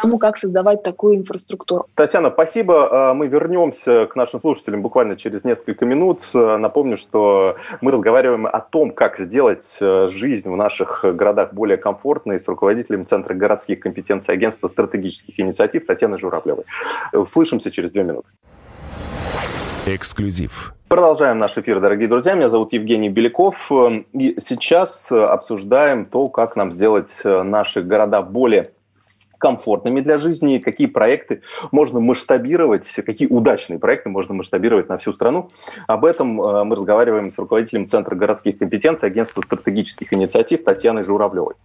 тому, 0.01 0.17
как 0.17 0.37
создавать 0.37 0.83
такую 0.83 1.17
инфраструктуру. 1.17 1.87
Татьяна, 1.95 2.29
спасибо. 2.29 3.09
А, 3.09 3.13
мы 3.13 3.27
вернемся 3.27 4.07
к 4.07 4.15
нашим 4.15 4.41
слушателям 4.41 4.81
буквально 4.81 5.15
через 5.15 5.43
несколько 5.43 5.85
минут. 5.85 6.21
Напомню, 6.33 6.97
что 6.97 7.55
мы 7.81 7.91
разговариваем 7.91 8.45
о 8.47 8.59
том, 8.59 8.91
как 8.91 9.17
сделать 9.17 9.77
а, 9.81 10.07
жизнь 10.07 10.49
в 10.49 10.55
наших 10.55 11.03
городах 11.03 11.53
более 11.53 11.77
комфортной 11.77 12.39
с 12.39 12.47
руководителем 12.47 13.05
Центра 13.05 13.33
городских 13.33 13.79
компетенций 13.79 14.33
Агентства 14.33 14.67
стратегических 14.67 15.39
инициатив 15.39 15.85
Татьяной 15.85 16.17
Журавлевой. 16.17 16.65
Услышимся 17.13 17.71
через 17.71 17.91
две 17.91 18.03
минуты. 18.03 18.29
Эксклюзив. 19.87 20.73
Продолжаем 20.87 21.39
наш 21.39 21.57
эфир, 21.57 21.79
дорогие 21.79 22.07
друзья. 22.07 22.35
Меня 22.35 22.49
зовут 22.49 22.71
Евгений 22.73 23.09
Беляков. 23.09 23.71
И 24.13 24.35
сейчас 24.39 25.11
обсуждаем 25.11 26.05
то, 26.05 26.27
как 26.27 26.55
нам 26.55 26.71
сделать 26.73 27.21
наши 27.23 27.81
города 27.81 28.21
более 28.21 28.71
комфортными 29.41 29.99
для 29.99 30.17
жизни, 30.17 30.59
какие 30.59 30.87
проекты 30.87 31.41
можно 31.71 31.99
масштабировать, 31.99 32.87
какие 33.05 33.27
удачные 33.27 33.79
проекты 33.79 34.09
можно 34.09 34.33
масштабировать 34.33 34.87
на 34.87 34.97
всю 34.97 35.11
страну. 35.11 35.49
Об 35.87 36.05
этом 36.05 36.39
э, 36.39 36.63
мы 36.63 36.75
разговариваем 36.75 37.31
с 37.31 37.37
руководителем 37.37 37.87
Центра 37.87 38.15
городских 38.15 38.59
компетенций 38.59 39.09
Агентства 39.09 39.41
стратегических 39.41 40.13
инициатив 40.13 40.63
Татьяной 40.63 41.03
Журавлевой. 41.03 41.55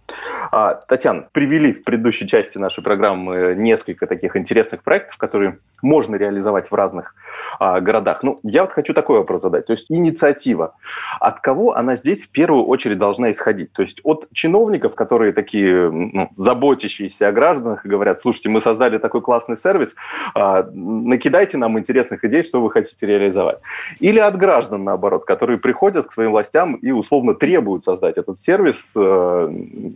А, 0.51 0.73
Татьяна, 0.73 1.27
привели 1.31 1.71
в 1.71 1.83
предыдущей 1.83 2.27
части 2.27 2.57
нашей 2.57 2.83
программы 2.83 3.53
несколько 3.55 4.07
таких 4.07 4.35
интересных 4.35 4.83
проектов, 4.83 5.17
которые 5.17 5.59
можно 5.81 6.15
реализовать 6.15 6.71
в 6.71 6.73
разных 6.73 7.13
а, 7.59 7.79
городах. 7.79 8.23
Ну, 8.23 8.39
я 8.43 8.63
вот 8.63 8.71
хочу 8.71 8.93
такой 8.93 9.19
вопрос 9.19 9.41
задать. 9.41 9.67
То 9.67 9.73
есть 9.73 9.85
инициатива, 9.89 10.75
от 11.19 11.41
кого 11.41 11.75
она 11.75 11.95
здесь 11.95 12.23
в 12.23 12.29
первую 12.29 12.65
очередь 12.65 12.97
должна 12.97 13.29
исходить? 13.29 13.71
То 13.73 13.83
есть 13.83 14.01
от 14.03 14.27
чиновников, 14.33 14.95
которые 14.95 15.31
такие 15.31 15.91
ну, 15.91 16.29
заботящиеся 16.35 17.27
о 17.27 17.31
гражданах, 17.31 17.66
гражданах 17.67 17.85
и 17.85 17.89
говорят, 17.89 18.19
слушайте, 18.19 18.49
мы 18.49 18.61
создали 18.61 18.97
такой 18.97 19.21
классный 19.21 19.57
сервис, 19.57 19.95
а, 20.33 20.63
накидайте 20.73 21.57
нам 21.57 21.77
интересных 21.77 22.23
идей, 22.23 22.43
что 22.43 22.61
вы 22.61 22.71
хотите 22.71 23.05
реализовать. 23.05 23.59
Или 23.99 24.19
от 24.19 24.37
граждан, 24.37 24.83
наоборот, 24.83 25.25
которые 25.25 25.57
приходят 25.57 26.07
к 26.07 26.13
своим 26.13 26.31
властям 26.31 26.75
и 26.75 26.91
условно 26.91 27.33
требуют 27.33 27.83
создать 27.83 28.17
этот 28.17 28.39
сервис, 28.39 28.93
э, 28.95 29.49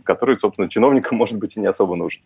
который, 0.04 0.38
собственно, 0.38 0.68
чиновникам, 0.68 1.18
может 1.18 1.38
быть, 1.38 1.56
и 1.56 1.60
не 1.60 1.66
особо 1.66 1.96
нужен. 1.96 2.20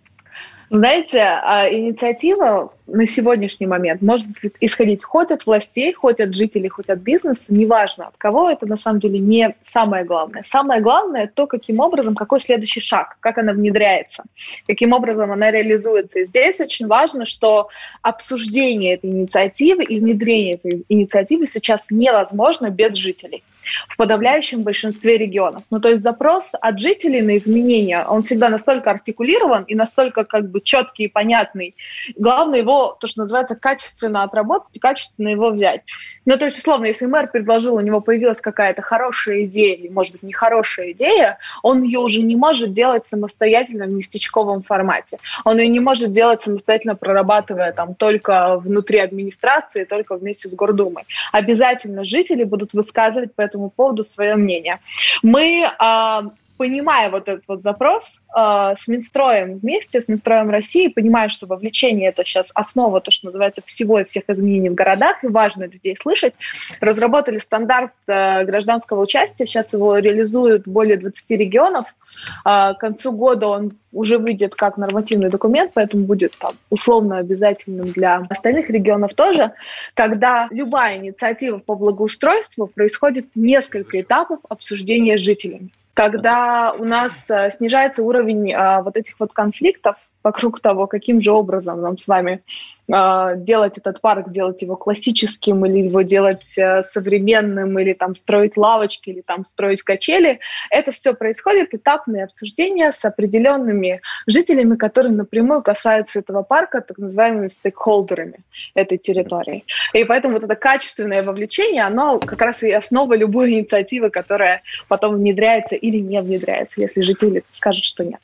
Знаете, 0.68 1.20
а, 1.20 1.68
инициатива 1.72 2.72
на 2.86 3.06
сегодняшний 3.06 3.66
момент 3.66 4.02
может 4.02 4.26
исходить 4.60 5.04
хоть 5.04 5.30
от 5.30 5.46
властей, 5.46 5.92
хоть 5.92 6.20
от 6.20 6.34
жителей, 6.34 6.68
хоть 6.68 6.88
от 6.88 6.98
бизнеса, 6.98 7.44
неважно 7.48 8.08
от 8.08 8.16
кого, 8.16 8.50
это 8.50 8.66
на 8.66 8.76
самом 8.76 9.00
деле 9.00 9.18
не 9.20 9.54
самое 9.62 10.04
главное. 10.04 10.42
Самое 10.46 10.80
главное 10.80 11.30
то, 11.32 11.46
каким 11.46 11.78
образом, 11.78 12.14
какой 12.14 12.40
следующий 12.40 12.80
шаг, 12.80 13.16
как 13.20 13.38
она 13.38 13.52
внедряется, 13.52 14.24
каким 14.66 14.92
образом 14.92 15.30
она 15.30 15.50
реализуется. 15.50 16.20
И 16.20 16.24
здесь 16.24 16.60
очень 16.60 16.86
важно, 16.86 17.26
что 17.26 17.68
обсуждение 18.02 18.94
этой 18.94 19.10
инициативы 19.10 19.84
и 19.84 20.00
внедрение 20.00 20.54
этой 20.54 20.84
инициативы 20.88 21.46
сейчас 21.46 21.86
невозможно 21.90 22.70
без 22.70 22.96
жителей 22.96 23.44
в 23.88 23.96
подавляющем 23.96 24.62
большинстве 24.62 25.16
регионов. 25.16 25.62
Ну, 25.70 25.80
то 25.80 25.88
есть 25.88 26.02
запрос 26.02 26.52
от 26.60 26.78
жителей 26.78 27.22
на 27.22 27.36
изменения, 27.38 28.04
он 28.06 28.22
всегда 28.22 28.48
настолько 28.48 28.90
артикулирован 28.90 29.64
и 29.64 29.74
настолько 29.74 30.24
как 30.24 30.50
бы 30.50 30.60
четкий 30.60 31.04
и 31.04 31.08
понятный. 31.08 31.74
Главное 32.16 32.60
его, 32.60 32.96
то, 33.00 33.06
что 33.06 33.20
называется, 33.20 33.56
качественно 33.56 34.22
отработать 34.22 34.76
и 34.76 34.78
качественно 34.78 35.28
его 35.28 35.50
взять. 35.50 35.82
Ну, 36.24 36.36
то 36.36 36.44
есть, 36.44 36.58
условно, 36.58 36.86
если 36.86 37.06
мэр 37.06 37.28
предложил, 37.30 37.74
у 37.74 37.80
него 37.80 38.00
появилась 38.00 38.40
какая-то 38.40 38.82
хорошая 38.82 39.44
идея 39.44 39.76
или, 39.76 39.88
может 39.88 40.12
быть, 40.12 40.22
нехорошая 40.22 40.92
идея, 40.92 41.38
он 41.62 41.82
ее 41.82 42.00
уже 42.00 42.22
не 42.22 42.36
может 42.36 42.72
делать 42.72 43.06
самостоятельно 43.06 43.86
в 43.86 43.92
местечковом 43.92 44.62
формате. 44.62 45.18
Он 45.44 45.58
ее 45.58 45.68
не 45.68 45.80
может 45.80 46.10
делать 46.10 46.42
самостоятельно, 46.42 46.94
прорабатывая 46.94 47.72
там 47.72 47.94
только 47.94 48.56
внутри 48.58 48.98
администрации, 48.98 49.84
только 49.84 50.16
вместе 50.16 50.48
с 50.48 50.54
Гордумой. 50.54 51.04
Обязательно 51.32 52.04
жители 52.04 52.44
будут 52.44 52.74
высказывать 52.74 53.34
по 53.34 53.42
этому 53.42 53.55
этому 53.56 53.70
поводу 53.70 54.04
свое 54.04 54.36
мнение. 54.36 54.80
Мы 55.22 55.68
а, 55.78 56.22
понимая 56.56 57.10
вот 57.10 57.28
этот 57.28 57.44
вот 57.48 57.62
запрос, 57.62 58.22
э, 58.36 58.74
с 58.76 58.88
Минстроем 58.88 59.58
вместе, 59.58 60.00
с 60.00 60.08
Минстроем 60.08 60.50
России, 60.50 60.88
понимая, 60.88 61.28
что 61.28 61.46
вовлечение– 61.46 62.08
это 62.10 62.24
сейчас 62.24 62.50
основа, 62.54 63.00
то, 63.00 63.10
что 63.10 63.26
называется, 63.26 63.62
всего 63.64 64.00
и 64.00 64.04
всех 64.04 64.24
изменений 64.28 64.70
в 64.70 64.74
городах, 64.74 65.22
и 65.24 65.28
важно 65.28 65.64
людей 65.64 65.96
слышать, 65.96 66.34
разработали 66.80 67.38
стандарт 67.38 67.92
э, 68.06 68.44
гражданского 68.44 69.02
участия, 69.02 69.46
сейчас 69.46 69.72
его 69.72 69.98
реализуют 69.98 70.66
более 70.66 70.96
20 70.96 71.30
регионов, 71.32 71.86
э, 71.86 72.74
к 72.74 72.76
концу 72.78 73.12
года 73.12 73.48
он 73.48 73.72
уже 73.92 74.18
выйдет 74.18 74.54
как 74.54 74.76
нормативный 74.78 75.30
документ, 75.30 75.72
поэтому 75.74 76.04
будет 76.04 76.36
там, 76.38 76.52
условно 76.70 77.18
обязательным 77.18 77.92
для 77.92 78.26
остальных 78.30 78.70
регионов 78.70 79.14
тоже, 79.14 79.52
когда 79.94 80.48
любая 80.50 80.96
инициатива 80.96 81.58
по 81.58 81.74
благоустройству 81.74 82.66
происходит 82.66 83.26
несколько 83.34 84.00
этапов 84.00 84.40
обсуждения 84.48 85.18
с 85.18 85.20
жителями 85.20 85.70
когда 85.96 86.74
у 86.74 86.84
нас 86.84 87.30
э, 87.30 87.50
снижается 87.50 88.02
уровень 88.02 88.52
э, 88.52 88.82
вот 88.82 88.98
этих 88.98 89.18
вот 89.18 89.32
конфликтов 89.32 89.96
вокруг 90.26 90.58
того, 90.58 90.88
каким 90.88 91.20
же 91.20 91.30
образом 91.30 91.80
нам 91.80 91.98
с 91.98 92.08
вами 92.08 92.40
э, 92.88 93.34
делать 93.36 93.78
этот 93.78 94.00
парк, 94.00 94.32
делать 94.32 94.60
его 94.60 94.74
классическим 94.74 95.64
или 95.66 95.86
его 95.86 96.02
делать 96.02 96.58
э, 96.58 96.82
современным, 96.82 97.78
или 97.78 97.92
там 97.92 98.16
строить 98.16 98.56
лавочки, 98.56 99.10
или 99.10 99.20
там 99.20 99.44
строить 99.44 99.82
качели. 99.82 100.40
Это 100.70 100.90
все 100.90 101.14
происходит 101.14 101.74
этапные 101.74 102.24
обсуждения 102.24 102.90
с 102.90 103.04
определенными 103.04 104.00
жителями, 104.26 104.74
которые 104.74 105.12
напрямую 105.12 105.62
касаются 105.62 106.18
этого 106.18 106.42
парка, 106.42 106.80
так 106.80 106.98
называемыми 106.98 107.46
стейкхолдерами 107.46 108.38
этой 108.74 108.98
территории. 108.98 109.64
И 109.94 110.02
поэтому 110.02 110.34
вот 110.34 110.44
это 110.44 110.56
качественное 110.56 111.22
вовлечение, 111.22 111.84
оно 111.84 112.18
как 112.18 112.42
раз 112.42 112.64
и 112.64 112.72
основа 112.72 113.14
любой 113.16 113.52
инициативы, 113.52 114.10
которая 114.10 114.62
потом 114.88 115.14
внедряется 115.14 115.76
или 115.76 115.98
не 115.98 116.20
внедряется, 116.20 116.80
если 116.80 117.02
жители 117.02 117.44
скажут, 117.52 117.84
что 117.84 118.04
нет. 118.04 118.20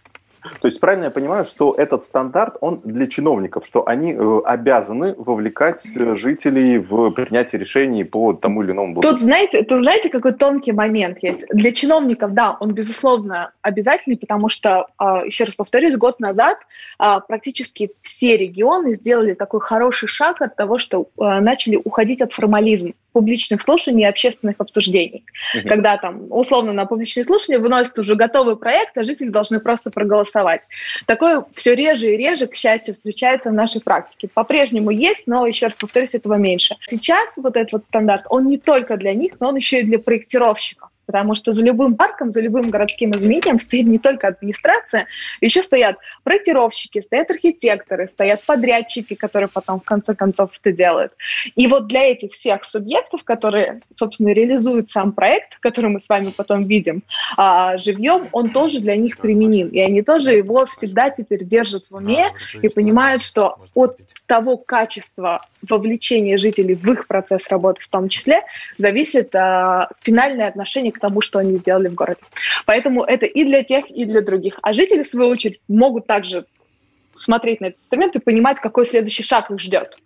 То 0.60 0.68
есть 0.68 0.80
правильно 0.80 1.04
я 1.04 1.10
понимаю, 1.10 1.44
что 1.44 1.74
этот 1.76 2.04
стандарт, 2.04 2.56
он 2.60 2.80
для 2.84 3.06
чиновников, 3.06 3.64
что 3.64 3.86
они 3.86 4.12
э, 4.12 4.40
обязаны 4.44 5.14
вовлекать 5.16 5.84
э, 5.96 6.14
жителей 6.14 6.78
в 6.78 7.10
принятие 7.10 7.60
решений 7.60 8.04
по 8.04 8.32
тому 8.32 8.62
или 8.62 8.72
иному 8.72 9.00
Тут 9.00 9.20
знаете, 9.20 9.62
тут 9.62 9.84
знаете, 9.84 10.08
какой 10.08 10.32
тонкий 10.32 10.72
момент 10.72 11.18
есть. 11.22 11.44
Для 11.50 11.70
чиновников, 11.70 12.32
да, 12.34 12.56
он 12.58 12.72
безусловно 12.72 13.52
обязательный, 13.62 14.16
потому 14.16 14.48
что, 14.48 14.86
а, 14.98 15.24
еще 15.24 15.44
раз 15.44 15.54
повторюсь, 15.54 15.96
год 15.96 16.18
назад 16.18 16.58
а, 16.98 17.20
практически 17.20 17.92
все 18.00 18.36
регионы 18.36 18.94
сделали 18.94 19.34
такой 19.34 19.60
хороший 19.60 20.08
шаг 20.08 20.40
от 20.42 20.56
того, 20.56 20.78
что 20.78 21.08
а, 21.18 21.40
начали 21.40 21.80
уходить 21.82 22.20
от 22.20 22.32
формализма 22.32 22.92
публичных 23.12 23.62
слушаний 23.62 24.02
и 24.02 24.06
общественных 24.06 24.56
обсуждений. 24.58 25.24
Угу. 25.54 25.68
Когда 25.68 25.96
там 25.96 26.26
условно 26.30 26.72
на 26.72 26.86
публичные 26.86 27.24
слушания 27.24 27.58
выносят 27.58 27.98
уже 27.98 28.14
готовый 28.14 28.56
проект, 28.56 28.96
а 28.96 29.02
жители 29.02 29.28
должны 29.28 29.60
просто 29.60 29.90
проголосовать. 29.90 30.62
Такое 31.06 31.44
все 31.54 31.74
реже 31.74 32.12
и 32.12 32.16
реже, 32.16 32.46
к 32.46 32.54
счастью, 32.54 32.94
встречается 32.94 33.50
в 33.50 33.54
нашей 33.54 33.80
практике. 33.80 34.28
По-прежнему 34.32 34.90
есть, 34.90 35.26
но, 35.26 35.46
еще 35.46 35.66
раз 35.66 35.76
повторюсь, 35.76 36.14
этого 36.14 36.34
меньше. 36.34 36.76
Сейчас 36.88 37.36
вот 37.36 37.56
этот 37.56 37.72
вот 37.72 37.86
стандарт, 37.86 38.24
он 38.28 38.46
не 38.46 38.58
только 38.58 38.96
для 38.96 39.14
них, 39.14 39.32
но 39.40 39.48
он 39.48 39.56
еще 39.56 39.80
и 39.80 39.82
для 39.82 39.98
проектировщиков. 39.98 40.91
Потому 41.06 41.34
что 41.34 41.52
за 41.52 41.62
любым 41.62 41.96
парком, 41.96 42.32
за 42.32 42.40
любым 42.40 42.70
городским 42.70 43.10
изменением 43.10 43.58
стоит 43.58 43.86
не 43.86 43.98
только 43.98 44.28
администрация, 44.28 45.06
еще 45.40 45.62
стоят 45.62 45.96
проектировщики, 46.24 47.00
стоят 47.00 47.30
архитекторы, 47.30 48.08
стоят 48.08 48.42
подрядчики, 48.44 49.14
которые 49.14 49.48
потом 49.48 49.80
в 49.80 49.84
конце 49.84 50.14
концов 50.14 50.50
это 50.60 50.72
делают. 50.72 51.12
И 51.56 51.66
вот 51.66 51.86
для 51.86 52.04
этих 52.04 52.32
всех 52.32 52.64
субъектов, 52.64 53.24
которые, 53.24 53.80
собственно, 53.90 54.28
реализуют 54.28 54.88
сам 54.88 55.12
проект, 55.12 55.58
который 55.60 55.90
мы 55.90 56.00
с 56.00 56.08
вами 56.08 56.32
потом 56.36 56.64
видим 56.64 57.02
а, 57.36 57.76
живьем, 57.76 58.28
он 58.32 58.50
тоже 58.50 58.80
для 58.80 58.96
них 58.96 59.18
применим. 59.18 59.68
И 59.68 59.80
они 59.80 60.02
тоже 60.02 60.34
его 60.34 60.66
всегда 60.66 61.10
теперь 61.10 61.44
держат 61.44 61.86
в 61.90 61.94
уме 61.94 62.32
и 62.60 62.68
понимают, 62.68 63.22
что 63.22 63.58
от 63.74 63.98
того 64.32 64.56
качества 64.56 65.42
вовлечения 65.60 66.38
жителей 66.38 66.74
в 66.74 66.90
их 66.90 67.06
процесс 67.06 67.48
работы 67.48 67.82
в 67.82 67.88
том 67.88 68.08
числе 68.08 68.40
зависит 68.78 69.34
а, 69.34 69.90
финальное 70.00 70.48
отношение 70.48 70.90
к 70.90 70.98
тому, 70.98 71.20
что 71.20 71.38
они 71.38 71.58
сделали 71.58 71.88
в 71.88 71.94
городе. 71.94 72.22
Поэтому 72.64 73.04
это 73.04 73.26
и 73.26 73.44
для 73.44 73.62
тех, 73.62 73.90
и 73.90 74.06
для 74.06 74.22
других. 74.22 74.58
А 74.62 74.72
жители, 74.72 75.02
в 75.02 75.06
свою 75.06 75.28
очередь, 75.28 75.60
могут 75.68 76.06
также 76.06 76.46
смотреть 77.14 77.60
на 77.60 77.66
этот 77.66 77.80
инструмент 77.80 78.16
и 78.16 78.20
понимать, 78.20 78.58
какой 78.58 78.86
следующий 78.86 79.22
шаг 79.22 79.50
их 79.50 79.60
ждет. 79.60 79.98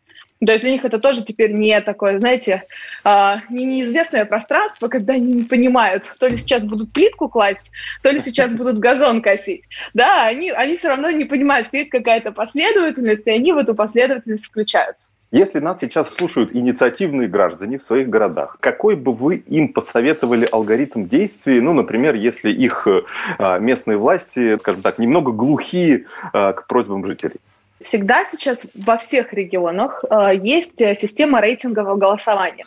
То 0.44 0.52
есть 0.52 0.62
для 0.62 0.72
них 0.72 0.84
это 0.84 0.98
тоже 0.98 1.24
теперь 1.24 1.52
не 1.52 1.80
такое, 1.80 2.18
знаете, 2.18 2.62
а, 3.04 3.40
не 3.48 3.64
неизвестное 3.64 4.26
пространство, 4.26 4.88
когда 4.88 5.14
они 5.14 5.32
не 5.32 5.42
понимают, 5.44 6.12
то 6.18 6.26
ли 6.26 6.36
сейчас 6.36 6.64
будут 6.64 6.92
плитку 6.92 7.28
класть, 7.28 7.70
то 8.02 8.10
ли 8.10 8.18
сейчас 8.18 8.54
будут 8.56 8.78
газон 8.78 9.22
косить. 9.22 9.64
Да, 9.94 10.26
они, 10.26 10.50
они 10.50 10.76
все 10.76 10.88
равно 10.88 11.10
не 11.10 11.24
понимают, 11.24 11.66
что 11.66 11.78
есть 11.78 11.90
какая-то 11.90 12.32
последовательность, 12.32 13.26
и 13.26 13.30
они 13.30 13.52
в 13.52 13.58
эту 13.58 13.74
последовательность 13.74 14.46
включаются. 14.46 15.08
Если 15.32 15.58
нас 15.58 15.80
сейчас 15.80 16.14
слушают 16.14 16.54
инициативные 16.54 17.26
граждане 17.26 17.78
в 17.78 17.82
своих 17.82 18.08
городах, 18.08 18.58
какой 18.60 18.94
бы 18.94 19.12
вы 19.12 19.36
им 19.36 19.72
посоветовали 19.72 20.46
алгоритм 20.50 21.06
действий, 21.06 21.60
ну, 21.60 21.72
например, 21.72 22.14
если 22.14 22.52
их 22.52 22.86
э, 22.86 23.58
местные 23.58 23.98
власти, 23.98 24.56
скажем 24.58 24.82
так, 24.82 24.98
немного 25.00 25.32
глухие 25.32 26.04
э, 26.32 26.52
к 26.52 26.66
просьбам 26.68 27.04
жителей? 27.04 27.40
Всегда 27.86 28.24
сейчас 28.24 28.66
во 28.74 28.98
всех 28.98 29.32
регионах 29.32 30.04
э, 30.10 30.32
есть 30.42 30.78
система 30.78 31.40
рейтингового 31.40 31.94
голосования. 31.94 32.66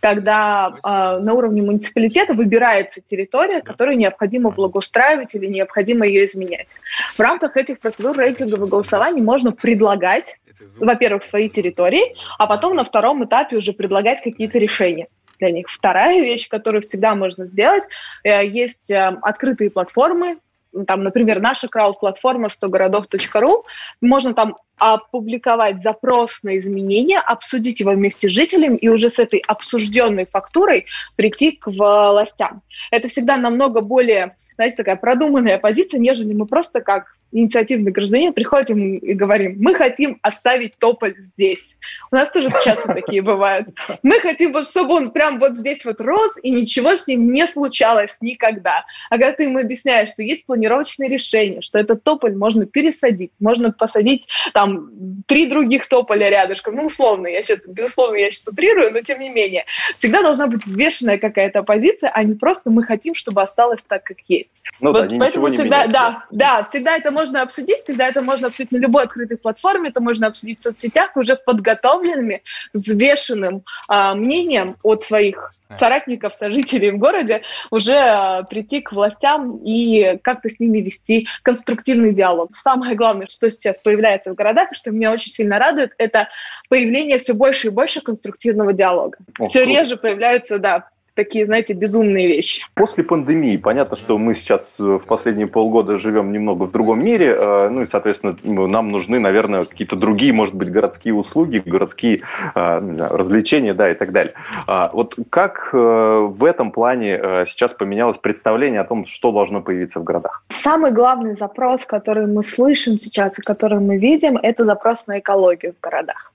Когда 0.00 0.72
э, 0.72 1.22
на 1.22 1.34
уровне 1.34 1.60
муниципалитета 1.60 2.32
выбирается 2.32 3.02
территория, 3.02 3.60
которую 3.60 3.98
необходимо 3.98 4.48
благоустраивать 4.48 5.34
или 5.34 5.44
необходимо 5.44 6.06
ее 6.06 6.24
изменять. 6.24 6.68
В 7.14 7.20
рамках 7.20 7.58
этих 7.58 7.80
процедур 7.80 8.16
рейтингового 8.16 8.66
голосования 8.66 9.20
можно 9.20 9.52
предлагать, 9.52 10.38
во-первых, 10.78 11.22
свои 11.22 11.50
территории, 11.50 12.16
а 12.38 12.46
потом 12.46 12.76
на 12.76 12.84
втором 12.84 13.26
этапе 13.26 13.56
уже 13.56 13.74
предлагать 13.74 14.22
какие-то 14.22 14.58
решения 14.58 15.08
для 15.38 15.50
них. 15.50 15.66
Вторая 15.68 16.22
вещь, 16.22 16.48
которую 16.48 16.80
всегда 16.80 17.14
можно 17.14 17.44
сделать, 17.44 17.84
э, 18.24 18.46
есть 18.46 18.90
э, 18.90 19.18
открытые 19.20 19.68
платформы, 19.68 20.38
там, 20.84 21.04
например, 21.04 21.40
наша 21.40 21.68
крауд-платформа 21.68 22.48
100городов.ру, 22.48 23.64
можно 24.00 24.34
там 24.34 24.56
опубликовать 24.76 25.82
запрос 25.82 26.42
на 26.42 26.58
изменения, 26.58 27.18
обсудить 27.18 27.80
его 27.80 27.92
вместе 27.92 28.28
с 28.28 28.32
жителями 28.32 28.76
и 28.76 28.88
уже 28.88 29.08
с 29.08 29.18
этой 29.18 29.42
обсужденной 29.46 30.26
фактурой 30.26 30.86
прийти 31.16 31.52
к 31.52 31.68
властям. 31.68 32.62
Это 32.90 33.08
всегда 33.08 33.36
намного 33.36 33.80
более, 33.80 34.36
знаете, 34.56 34.76
такая 34.76 34.96
продуманная 34.96 35.58
позиция, 35.58 35.98
нежели 35.98 36.34
мы 36.34 36.46
просто 36.46 36.80
как 36.80 37.15
инициативный 37.32 37.92
гражданин 37.92 38.32
приходим 38.32 38.96
и 38.96 39.12
говорим, 39.12 39.56
мы 39.58 39.74
хотим 39.74 40.18
оставить 40.22 40.78
тополь 40.78 41.14
здесь. 41.18 41.76
У 42.10 42.16
нас 42.16 42.30
тоже 42.30 42.50
часто 42.64 42.94
такие 42.94 43.22
бывают. 43.22 43.68
Мы 44.02 44.20
хотим, 44.20 44.52
вот, 44.52 44.68
чтобы 44.68 44.94
он 44.94 45.10
прям 45.10 45.38
вот 45.38 45.56
здесь 45.56 45.84
вот 45.84 46.00
рос, 46.00 46.38
и 46.42 46.50
ничего 46.50 46.96
с 46.96 47.06
ним 47.06 47.32
не 47.32 47.46
случалось 47.46 48.16
никогда. 48.20 48.84
А 49.10 49.16
когда 49.16 49.32
ты 49.32 49.44
ему 49.44 49.58
объясняешь, 49.58 50.10
что 50.10 50.22
есть 50.22 50.46
планировочное 50.46 51.08
решение, 51.08 51.62
что 51.62 51.78
этот 51.78 52.04
тополь 52.04 52.34
можно 52.34 52.66
пересадить, 52.66 53.32
можно 53.40 53.72
посадить 53.72 54.26
там 54.54 54.90
три 55.26 55.46
других 55.46 55.88
тополя 55.88 56.30
рядышком, 56.30 56.76
ну, 56.76 56.86
условно, 56.86 57.26
я 57.26 57.42
сейчас, 57.42 57.66
безусловно, 57.66 58.16
я 58.16 58.30
сейчас 58.30 58.46
утрирую, 58.48 58.92
но 58.92 59.00
тем 59.00 59.20
не 59.20 59.30
менее, 59.30 59.64
всегда 59.96 60.22
должна 60.22 60.46
быть 60.46 60.64
взвешенная 60.64 61.18
какая-то 61.18 61.62
позиция, 61.62 62.10
а 62.10 62.22
не 62.22 62.34
просто 62.34 62.70
мы 62.70 62.82
хотим, 62.82 63.14
чтобы 63.14 63.42
осталось 63.42 63.82
так, 63.86 64.04
как 64.04 64.18
есть. 64.28 64.50
Ну 64.80 64.92
вот, 64.92 65.08
да, 65.08 65.16
поэтому 65.18 65.48
всегда, 65.48 65.86
меняется. 65.86 65.92
да, 65.92 66.26
да, 66.30 66.64
всегда 66.64 66.96
это 66.96 67.10
можно 67.16 67.42
обсудить, 67.42 67.82
всегда 67.82 68.08
это 68.08 68.22
можно 68.22 68.48
обсудить 68.48 68.72
на 68.72 68.76
любой 68.76 69.04
открытой 69.04 69.38
платформе, 69.38 69.88
это 69.88 70.00
можно 70.00 70.26
обсудить 70.26 70.60
в 70.60 70.62
соцсетях 70.62 71.16
уже 71.16 71.34
подготовленными, 71.36 72.42
взвешенным 72.74 73.62
э, 73.90 74.14
мнением 74.14 74.76
от 74.82 75.02
своих 75.02 75.52
соратников, 75.70 76.34
сожителей 76.34 76.90
в 76.90 76.98
городе, 76.98 77.42
уже 77.70 77.94
э, 77.94 78.44
прийти 78.48 78.80
к 78.80 78.92
властям 78.92 79.58
и 79.64 80.18
как-то 80.22 80.48
с 80.48 80.60
ними 80.60 80.78
вести 80.78 81.26
конструктивный 81.42 82.12
диалог. 82.12 82.54
Самое 82.54 82.94
главное, 82.94 83.26
что 83.26 83.50
сейчас 83.50 83.78
появляется 83.78 84.30
в 84.30 84.34
городах, 84.34 84.72
и 84.72 84.74
что 84.74 84.90
меня 84.90 85.10
очень 85.10 85.30
сильно 85.32 85.58
радует, 85.58 85.92
это 85.98 86.28
появление 86.68 87.18
все 87.18 87.34
больше 87.34 87.68
и 87.68 87.70
больше 87.70 88.00
конструктивного 88.00 88.72
диалога. 88.72 89.18
О, 89.38 89.44
все 89.46 89.64
круто. 89.64 89.80
реже 89.80 89.96
появляются, 89.96 90.58
да, 90.58 90.88
такие, 91.16 91.46
знаете, 91.46 91.72
безумные 91.72 92.28
вещи. 92.28 92.64
После 92.74 93.02
пандемии, 93.02 93.56
понятно, 93.56 93.96
что 93.96 94.18
мы 94.18 94.34
сейчас 94.34 94.76
э, 94.78 94.82
в 94.82 95.06
последние 95.06 95.48
полгода 95.48 95.96
живем 95.96 96.30
немного 96.30 96.64
в 96.64 96.70
другом 96.70 97.04
мире, 97.04 97.36
э, 97.36 97.68
ну 97.70 97.82
и, 97.82 97.86
соответственно, 97.86 98.36
нам 98.44 98.92
нужны, 98.92 99.18
наверное, 99.18 99.64
какие-то 99.64 99.96
другие, 99.96 100.32
может 100.32 100.54
быть, 100.54 100.70
городские 100.70 101.14
услуги, 101.14 101.62
городские 101.64 102.20
э, 102.54 103.06
развлечения, 103.10 103.74
да, 103.74 103.90
и 103.90 103.94
так 103.94 104.12
далее. 104.12 104.34
А 104.66 104.90
вот 104.92 105.16
как 105.30 105.70
в 105.72 106.44
этом 106.44 106.70
плане 106.70 107.44
сейчас 107.46 107.72
поменялось 107.72 108.18
представление 108.18 108.80
о 108.80 108.84
том, 108.84 109.06
что 109.06 109.32
должно 109.32 109.62
появиться 109.62 110.00
в 110.00 110.04
городах? 110.04 110.44
Самый 110.48 110.92
главный 110.92 111.34
запрос, 111.34 111.86
который 111.86 112.26
мы 112.26 112.42
слышим 112.42 112.98
сейчас 112.98 113.38
и 113.38 113.42
который 113.42 113.80
мы 113.80 113.96
видим, 113.96 114.36
это 114.36 114.64
запрос 114.64 115.06
на 115.06 115.18
экологию 115.18 115.72
в 115.72 115.80
городах. 115.80 116.32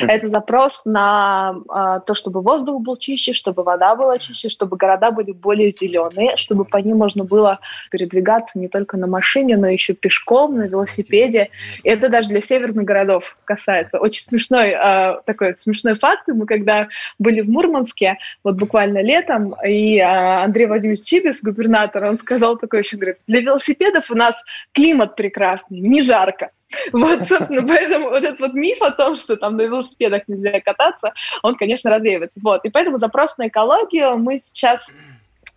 Это 0.00 0.28
запрос 0.28 0.84
на 0.86 1.54
э, 1.68 2.00
то, 2.06 2.14
чтобы 2.14 2.40
воздух 2.40 2.80
был 2.80 2.96
чище, 2.96 3.34
чтобы 3.34 3.62
вода 3.62 3.94
была 3.96 4.18
чище, 4.18 4.48
чтобы 4.48 4.76
города 4.76 5.10
были 5.10 5.32
более 5.32 5.72
зеленые, 5.72 6.36
чтобы 6.36 6.64
по 6.64 6.78
ним 6.78 6.98
можно 6.98 7.24
было 7.24 7.60
передвигаться 7.90 8.58
не 8.58 8.68
только 8.68 8.96
на 8.96 9.06
машине, 9.06 9.56
но 9.56 9.68
еще 9.68 9.94
пешком, 9.94 10.56
на 10.56 10.62
велосипеде. 10.62 11.50
И 11.82 11.88
это 11.88 12.08
даже 12.08 12.28
для 12.28 12.40
северных 12.40 12.84
городов 12.84 13.36
касается. 13.44 13.98
Очень 13.98 14.22
смешной 14.22 14.70
э, 14.70 15.20
такой 15.26 15.54
смешной 15.54 15.94
факт. 15.94 16.28
Мы 16.28 16.46
когда 16.46 16.88
были 17.18 17.42
в 17.42 17.48
Мурманске, 17.48 18.18
вот 18.44 18.56
буквально 18.56 19.02
летом, 19.02 19.54
и 19.66 19.98
э, 19.98 20.02
Андрей 20.02 20.66
Владимирович 20.66 21.04
Чибис, 21.04 21.42
губернатор, 21.42 22.04
он 22.04 22.16
сказал 22.16 22.56
такое 22.56 22.80
еще, 22.80 22.96
говорит, 22.96 23.18
для 23.26 23.40
велосипедов 23.40 24.10
у 24.10 24.14
нас 24.14 24.42
климат 24.72 25.14
прекрасный, 25.16 25.80
не 25.80 26.00
жарко. 26.00 26.50
Вот, 26.92 27.24
собственно, 27.24 27.66
поэтому 27.66 28.10
вот 28.10 28.22
этот 28.22 28.40
вот 28.40 28.54
миф 28.54 28.82
о 28.82 28.90
том, 28.90 29.14
что 29.14 29.36
там 29.36 29.56
на 29.56 29.62
велосипедах 29.62 30.22
нельзя 30.28 30.60
кататься, 30.60 31.12
он, 31.42 31.56
конечно, 31.56 31.90
развеивается. 31.90 32.40
Вот, 32.42 32.64
и 32.64 32.70
поэтому 32.70 32.96
запрос 32.96 33.38
на 33.38 33.48
экологию 33.48 34.18
мы 34.18 34.38
сейчас 34.38 34.86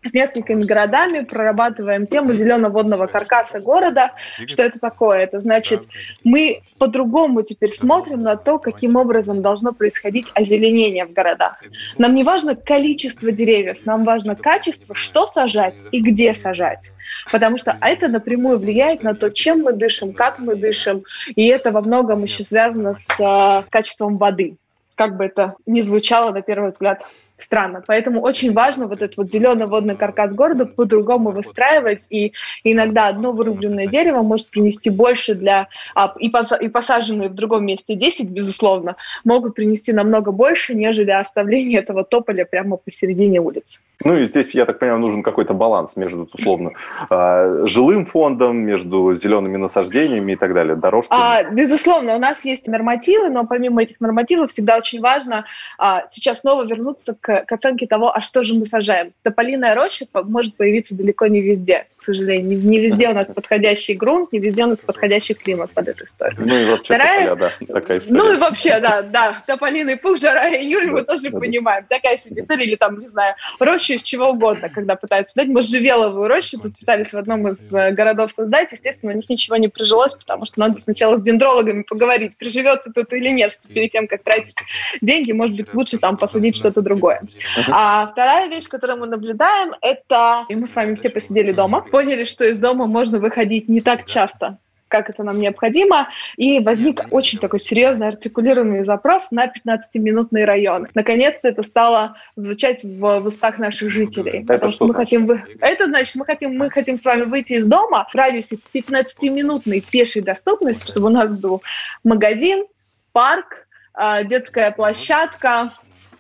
с 0.03 0.13
несколькими 0.13 0.61
городами 0.61 1.21
прорабатываем 1.21 2.07
тему 2.07 2.33
зелено-водного 2.33 3.07
каркаса 3.07 3.59
города. 3.59 4.11
Что 4.47 4.63
это 4.63 4.79
такое? 4.79 5.19
Это 5.19 5.41
значит, 5.41 5.83
мы 6.23 6.61
по-другому 6.79 7.43
теперь 7.43 7.69
смотрим 7.69 8.23
на 8.23 8.35
то, 8.35 8.57
каким 8.57 8.95
образом 8.95 9.41
должно 9.41 9.73
происходить 9.73 10.27
озеленение 10.33 11.05
в 11.05 11.13
городах. 11.13 11.61
Нам 11.97 12.15
не 12.15 12.23
важно 12.23 12.55
количество 12.55 13.31
деревьев, 13.31 13.85
нам 13.85 14.03
важно 14.03 14.35
качество, 14.35 14.95
что 14.95 15.27
сажать 15.27 15.75
и 15.91 16.01
где 16.01 16.33
сажать. 16.33 16.91
Потому 17.31 17.57
что 17.57 17.77
это 17.81 18.07
напрямую 18.07 18.57
влияет 18.57 19.03
на 19.03 19.13
то, 19.13 19.29
чем 19.29 19.61
мы 19.61 19.73
дышим, 19.73 20.13
как 20.13 20.39
мы 20.39 20.55
дышим, 20.55 21.03
и 21.35 21.45
это 21.47 21.71
во 21.71 21.81
многом 21.81 22.23
еще 22.23 22.43
связано 22.43 22.95
с 22.95 23.19
э, 23.19 23.63
качеством 23.69 24.17
воды. 24.17 24.55
Как 24.95 25.17
бы 25.17 25.25
это 25.25 25.55
ни 25.65 25.81
звучало 25.81 26.31
на 26.31 26.41
первый 26.41 26.69
взгляд 26.69 27.03
странно. 27.41 27.83
Поэтому 27.85 28.21
очень 28.21 28.53
важно 28.53 28.87
вот 28.87 29.01
этот 29.01 29.17
вот 29.17 29.29
зеленый 29.29 29.67
водный 29.67 29.95
каркас 29.95 30.33
города 30.33 30.65
по-другому 30.65 31.31
выстраивать. 31.31 32.03
И 32.09 32.33
иногда 32.63 33.07
одно 33.07 33.31
вырубленное 33.31 33.87
дерево 33.87 34.21
может 34.21 34.49
принести 34.49 34.89
больше 34.89 35.35
для... 35.35 35.67
А, 35.95 36.13
и, 36.19 36.29
пос, 36.29 36.51
и 36.59 36.67
посаженные 36.67 37.29
в 37.29 37.33
другом 37.33 37.65
месте 37.65 37.95
10, 37.95 38.29
безусловно, 38.29 38.95
могут 39.23 39.55
принести 39.55 39.93
намного 39.93 40.31
больше, 40.31 40.73
нежели 40.73 41.11
оставление 41.11 41.79
этого 41.79 42.03
тополя 42.03 42.45
прямо 42.45 42.77
посередине 42.77 43.39
улицы. 43.39 43.81
Ну 44.03 44.17
и 44.17 44.25
здесь, 44.25 44.49
я 44.51 44.65
так 44.65 44.79
понимаю, 44.79 44.99
нужен 44.99 45.23
какой-то 45.23 45.53
баланс 45.53 45.95
между, 45.95 46.27
условно, 46.33 46.71
а, 47.09 47.65
жилым 47.67 48.05
фондом, 48.05 48.57
между 48.57 49.13
зелеными 49.13 49.57
насаждениями 49.57 50.33
и 50.33 50.35
так 50.35 50.53
далее, 50.53 50.75
дорожками. 50.75 51.21
А, 51.21 51.43
безусловно, 51.43 52.15
у 52.15 52.19
нас 52.19 52.45
есть 52.45 52.67
нормативы, 52.67 53.29
но 53.29 53.45
помимо 53.45 53.83
этих 53.83 53.99
нормативов 53.99 54.49
всегда 54.51 54.77
очень 54.77 55.01
важно 55.01 55.45
а, 55.77 56.03
сейчас 56.09 56.41
снова 56.41 56.63
вернуться 56.63 57.15
к 57.19 57.30
к, 57.31 57.45
к 57.45 57.51
оценке 57.51 57.87
того, 57.87 58.15
а 58.15 58.21
что 58.21 58.43
же 58.43 58.53
мы 58.55 58.65
сажаем. 58.65 59.13
Тополиная 59.23 59.75
роща 59.75 60.05
может 60.13 60.55
появиться 60.55 60.95
далеко 60.95 61.27
не 61.27 61.41
везде, 61.41 61.87
к 61.97 62.03
сожалению. 62.03 62.49
Не, 62.49 62.55
не 62.55 62.79
везде 62.79 63.09
у 63.09 63.13
нас 63.13 63.27
подходящий 63.27 63.93
грунт, 63.93 64.31
не 64.31 64.39
везде 64.39 64.65
у 64.65 64.67
нас 64.67 64.79
подходящий 64.79 65.33
климат 65.33 65.71
под 65.71 65.87
эту 65.87 66.05
историю. 66.05 66.37
Ну 66.39 66.57
и 66.57 66.65
вообще 66.65 66.93
Вторая... 66.93 67.27
тополя, 67.27 67.53
да, 67.59 67.73
такая 67.73 67.97
история. 67.99 68.17
Ну 68.17 68.33
и 68.33 68.37
вообще, 68.37 68.79
да, 68.79 69.01
да, 69.01 69.43
тополиный 69.47 69.97
пух, 69.97 70.19
жара, 70.19 70.49
июль, 70.49 70.87
мы 70.87 71.03
тоже 71.03 71.31
понимаем. 71.31 71.85
Такая 71.87 72.17
себе 72.17 72.41
история, 72.41 72.65
или 72.65 72.75
там, 72.75 72.99
не 72.99 73.07
знаю, 73.07 73.35
рощу 73.59 73.93
из 73.93 74.03
чего 74.03 74.29
угодно, 74.29 74.69
когда 74.69 74.95
пытаются 74.95 75.33
создать. 75.33 75.53
Можжевеловую 75.53 76.27
рощу 76.27 76.59
тут 76.59 76.77
пытались 76.77 77.13
в 77.13 77.17
одном 77.17 77.47
из 77.47 77.73
э, 77.73 77.91
городов 77.91 78.31
создать, 78.31 78.71
естественно, 78.71 79.13
у 79.13 79.15
них 79.15 79.29
ничего 79.29 79.57
не 79.57 79.67
прижилось, 79.67 80.13
потому 80.13 80.45
что 80.45 80.59
надо 80.59 80.81
сначала 80.81 81.17
с 81.17 81.21
дендрологами 81.21 81.83
поговорить, 81.83 82.37
приживется 82.37 82.91
тут 82.93 83.13
или 83.13 83.29
нет, 83.29 83.51
что 83.51 83.67
перед 83.67 83.91
тем, 83.91 84.07
как 84.07 84.23
тратить 84.23 84.55
деньги, 85.01 85.31
может 85.31 85.55
быть, 85.55 85.73
лучше 85.73 85.97
там 85.97 86.17
посадить 86.17 86.55
что-то 86.55 86.81
другое. 86.81 87.20
А 87.67 88.07
вторая 88.07 88.47
вещь, 88.47 88.67
которую 88.67 88.99
мы 88.99 89.07
наблюдаем, 89.07 89.75
это... 89.81 90.45
И 90.49 90.55
мы 90.55 90.67
с 90.67 90.75
вами 90.75 90.95
все 90.95 91.09
посидели 91.09 91.51
дома, 91.51 91.81
поняли, 91.81 92.25
что 92.25 92.45
из 92.45 92.59
дома 92.59 92.85
можно 92.85 93.19
выходить 93.19 93.69
не 93.69 93.81
так 93.81 94.05
часто, 94.05 94.57
как 94.91 95.09
это 95.09 95.23
нам 95.23 95.39
необходимо, 95.39 96.09
и 96.35 96.59
возник 96.59 97.01
очень 97.11 97.39
такой 97.39 97.59
серьезный 97.59 98.09
артикулированный 98.09 98.83
запрос 98.83 99.31
на 99.31 99.45
15-минутные 99.45 100.45
районы. 100.45 100.89
Наконец-то 100.93 101.47
это 101.47 101.63
стало 101.63 102.17
звучать 102.35 102.83
в, 102.83 103.19
в 103.19 103.25
устах 103.25 103.57
наших 103.57 103.89
жителей. 103.89 104.39
Это 104.43 104.53
потому 104.53 104.73
что 104.73 104.85
мы 104.85 104.93
хотим... 104.93 105.25
Вы... 105.25 105.43
Это 105.61 105.85
значит, 105.85 106.15
мы 106.15 106.25
хотим, 106.25 106.57
мы 106.57 106.69
хотим 106.69 106.97
с 106.97 107.05
вами 107.05 107.23
выйти 107.23 107.53
из 107.53 107.65
дома 107.65 108.07
в 108.11 108.15
радиусе 108.15 108.57
15-минутной 108.73 109.81
пешей 109.81 110.21
доступности, 110.21 110.91
чтобы 110.91 111.07
у 111.07 111.11
нас 111.11 111.33
был 111.33 111.63
магазин, 112.03 112.65
парк, 113.13 113.67
а, 113.93 114.23
детская 114.23 114.71
площадка, 114.71 115.71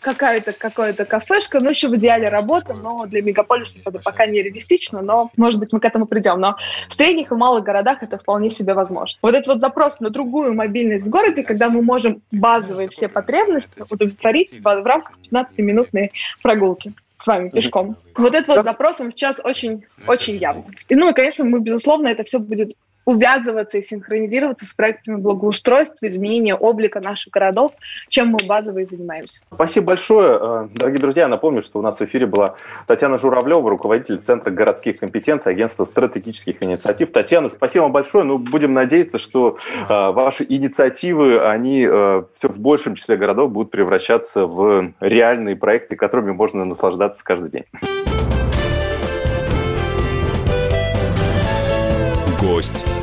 какая-то 0.01 0.53
какая-то 0.53 1.05
кафешка, 1.05 1.59
ну, 1.59 1.69
еще 1.69 1.87
в 1.87 1.95
идеале 1.95 2.27
работа, 2.27 2.73
но 2.73 3.05
для 3.05 3.21
мегаполиса 3.21 3.79
это 3.85 3.99
пока 3.99 4.25
не 4.25 4.41
реалистично, 4.41 5.01
но, 5.01 5.31
может 5.37 5.59
быть, 5.59 5.71
мы 5.71 5.79
к 5.79 5.85
этому 5.85 6.05
придем. 6.05 6.39
Но 6.39 6.57
в 6.89 6.95
средних 6.95 7.31
и 7.31 7.35
малых 7.35 7.63
городах 7.63 8.03
это 8.03 8.17
вполне 8.17 8.49
себе 8.51 8.73
возможно. 8.73 9.17
Вот 9.21 9.35
этот 9.35 9.47
вот 9.47 9.61
запрос 9.61 9.99
на 9.99 10.09
другую 10.09 10.53
мобильность 10.53 11.05
в 11.05 11.09
городе, 11.09 11.43
когда 11.43 11.69
мы 11.69 11.81
можем 11.81 12.21
базовые 12.31 12.89
все 12.89 13.07
потребности 13.07 13.83
удовлетворить 13.89 14.51
в 14.59 14.85
рамках 14.85 15.17
15-минутной 15.31 16.11
прогулки 16.41 16.93
с 17.17 17.27
вами 17.27 17.49
пешком. 17.49 17.97
Вот 18.15 18.33
этот 18.33 18.47
вот 18.47 18.65
запрос, 18.65 18.99
он 18.99 19.11
сейчас 19.11 19.39
очень, 19.43 19.85
очень 20.07 20.35
явный. 20.35 20.65
И, 20.89 20.95
ну 20.95 21.09
и, 21.09 21.13
конечно, 21.13 21.45
мы, 21.45 21.59
безусловно, 21.59 22.07
это 22.07 22.23
все 22.23 22.39
будет 22.39 22.75
увязываться 23.05 23.77
и 23.77 23.81
синхронизироваться 23.81 24.65
с 24.65 24.73
проектами 24.73 25.15
благоустройства, 25.15 26.07
изменения 26.07 26.55
облика 26.55 26.99
наших 26.99 27.33
городов, 27.33 27.71
чем 28.07 28.29
мы 28.29 28.39
базово 28.47 28.79
и 28.79 28.85
занимаемся. 28.85 29.41
Спасибо 29.53 29.87
большое. 29.87 30.37
Э, 30.39 30.67
дорогие 30.73 31.01
друзья, 31.01 31.27
напомню, 31.27 31.61
что 31.61 31.79
у 31.79 31.81
нас 31.81 31.99
в 31.99 32.05
эфире 32.05 32.25
была 32.25 32.55
Татьяна 32.87 33.17
Журавлева, 33.17 33.69
руководитель 33.69 34.17
Центра 34.19 34.51
городских 34.51 34.99
компетенций 34.99 35.51
Агентства 35.51 35.85
стратегических 35.85 36.61
инициатив. 36.61 37.11
Татьяна, 37.11 37.49
спасибо 37.49 37.87
большое. 37.89 38.23
Ну, 38.23 38.37
будем 38.37 38.73
надеяться, 38.73 39.19
что 39.19 39.57
э, 39.73 40.11
ваши 40.11 40.45
инициативы, 40.47 41.39
они 41.41 41.87
э, 41.89 42.23
все 42.33 42.49
в 42.49 42.57
большем 42.57 42.95
числе 42.95 43.17
городов 43.17 43.51
будут 43.51 43.71
превращаться 43.71 44.45
в 44.45 44.93
реальные 44.99 45.55
проекты, 45.55 45.95
которыми 45.95 46.31
можно 46.31 46.65
наслаждаться 46.65 47.23
каждый 47.23 47.51
день. 47.51 47.65
Гость. 52.61 53.00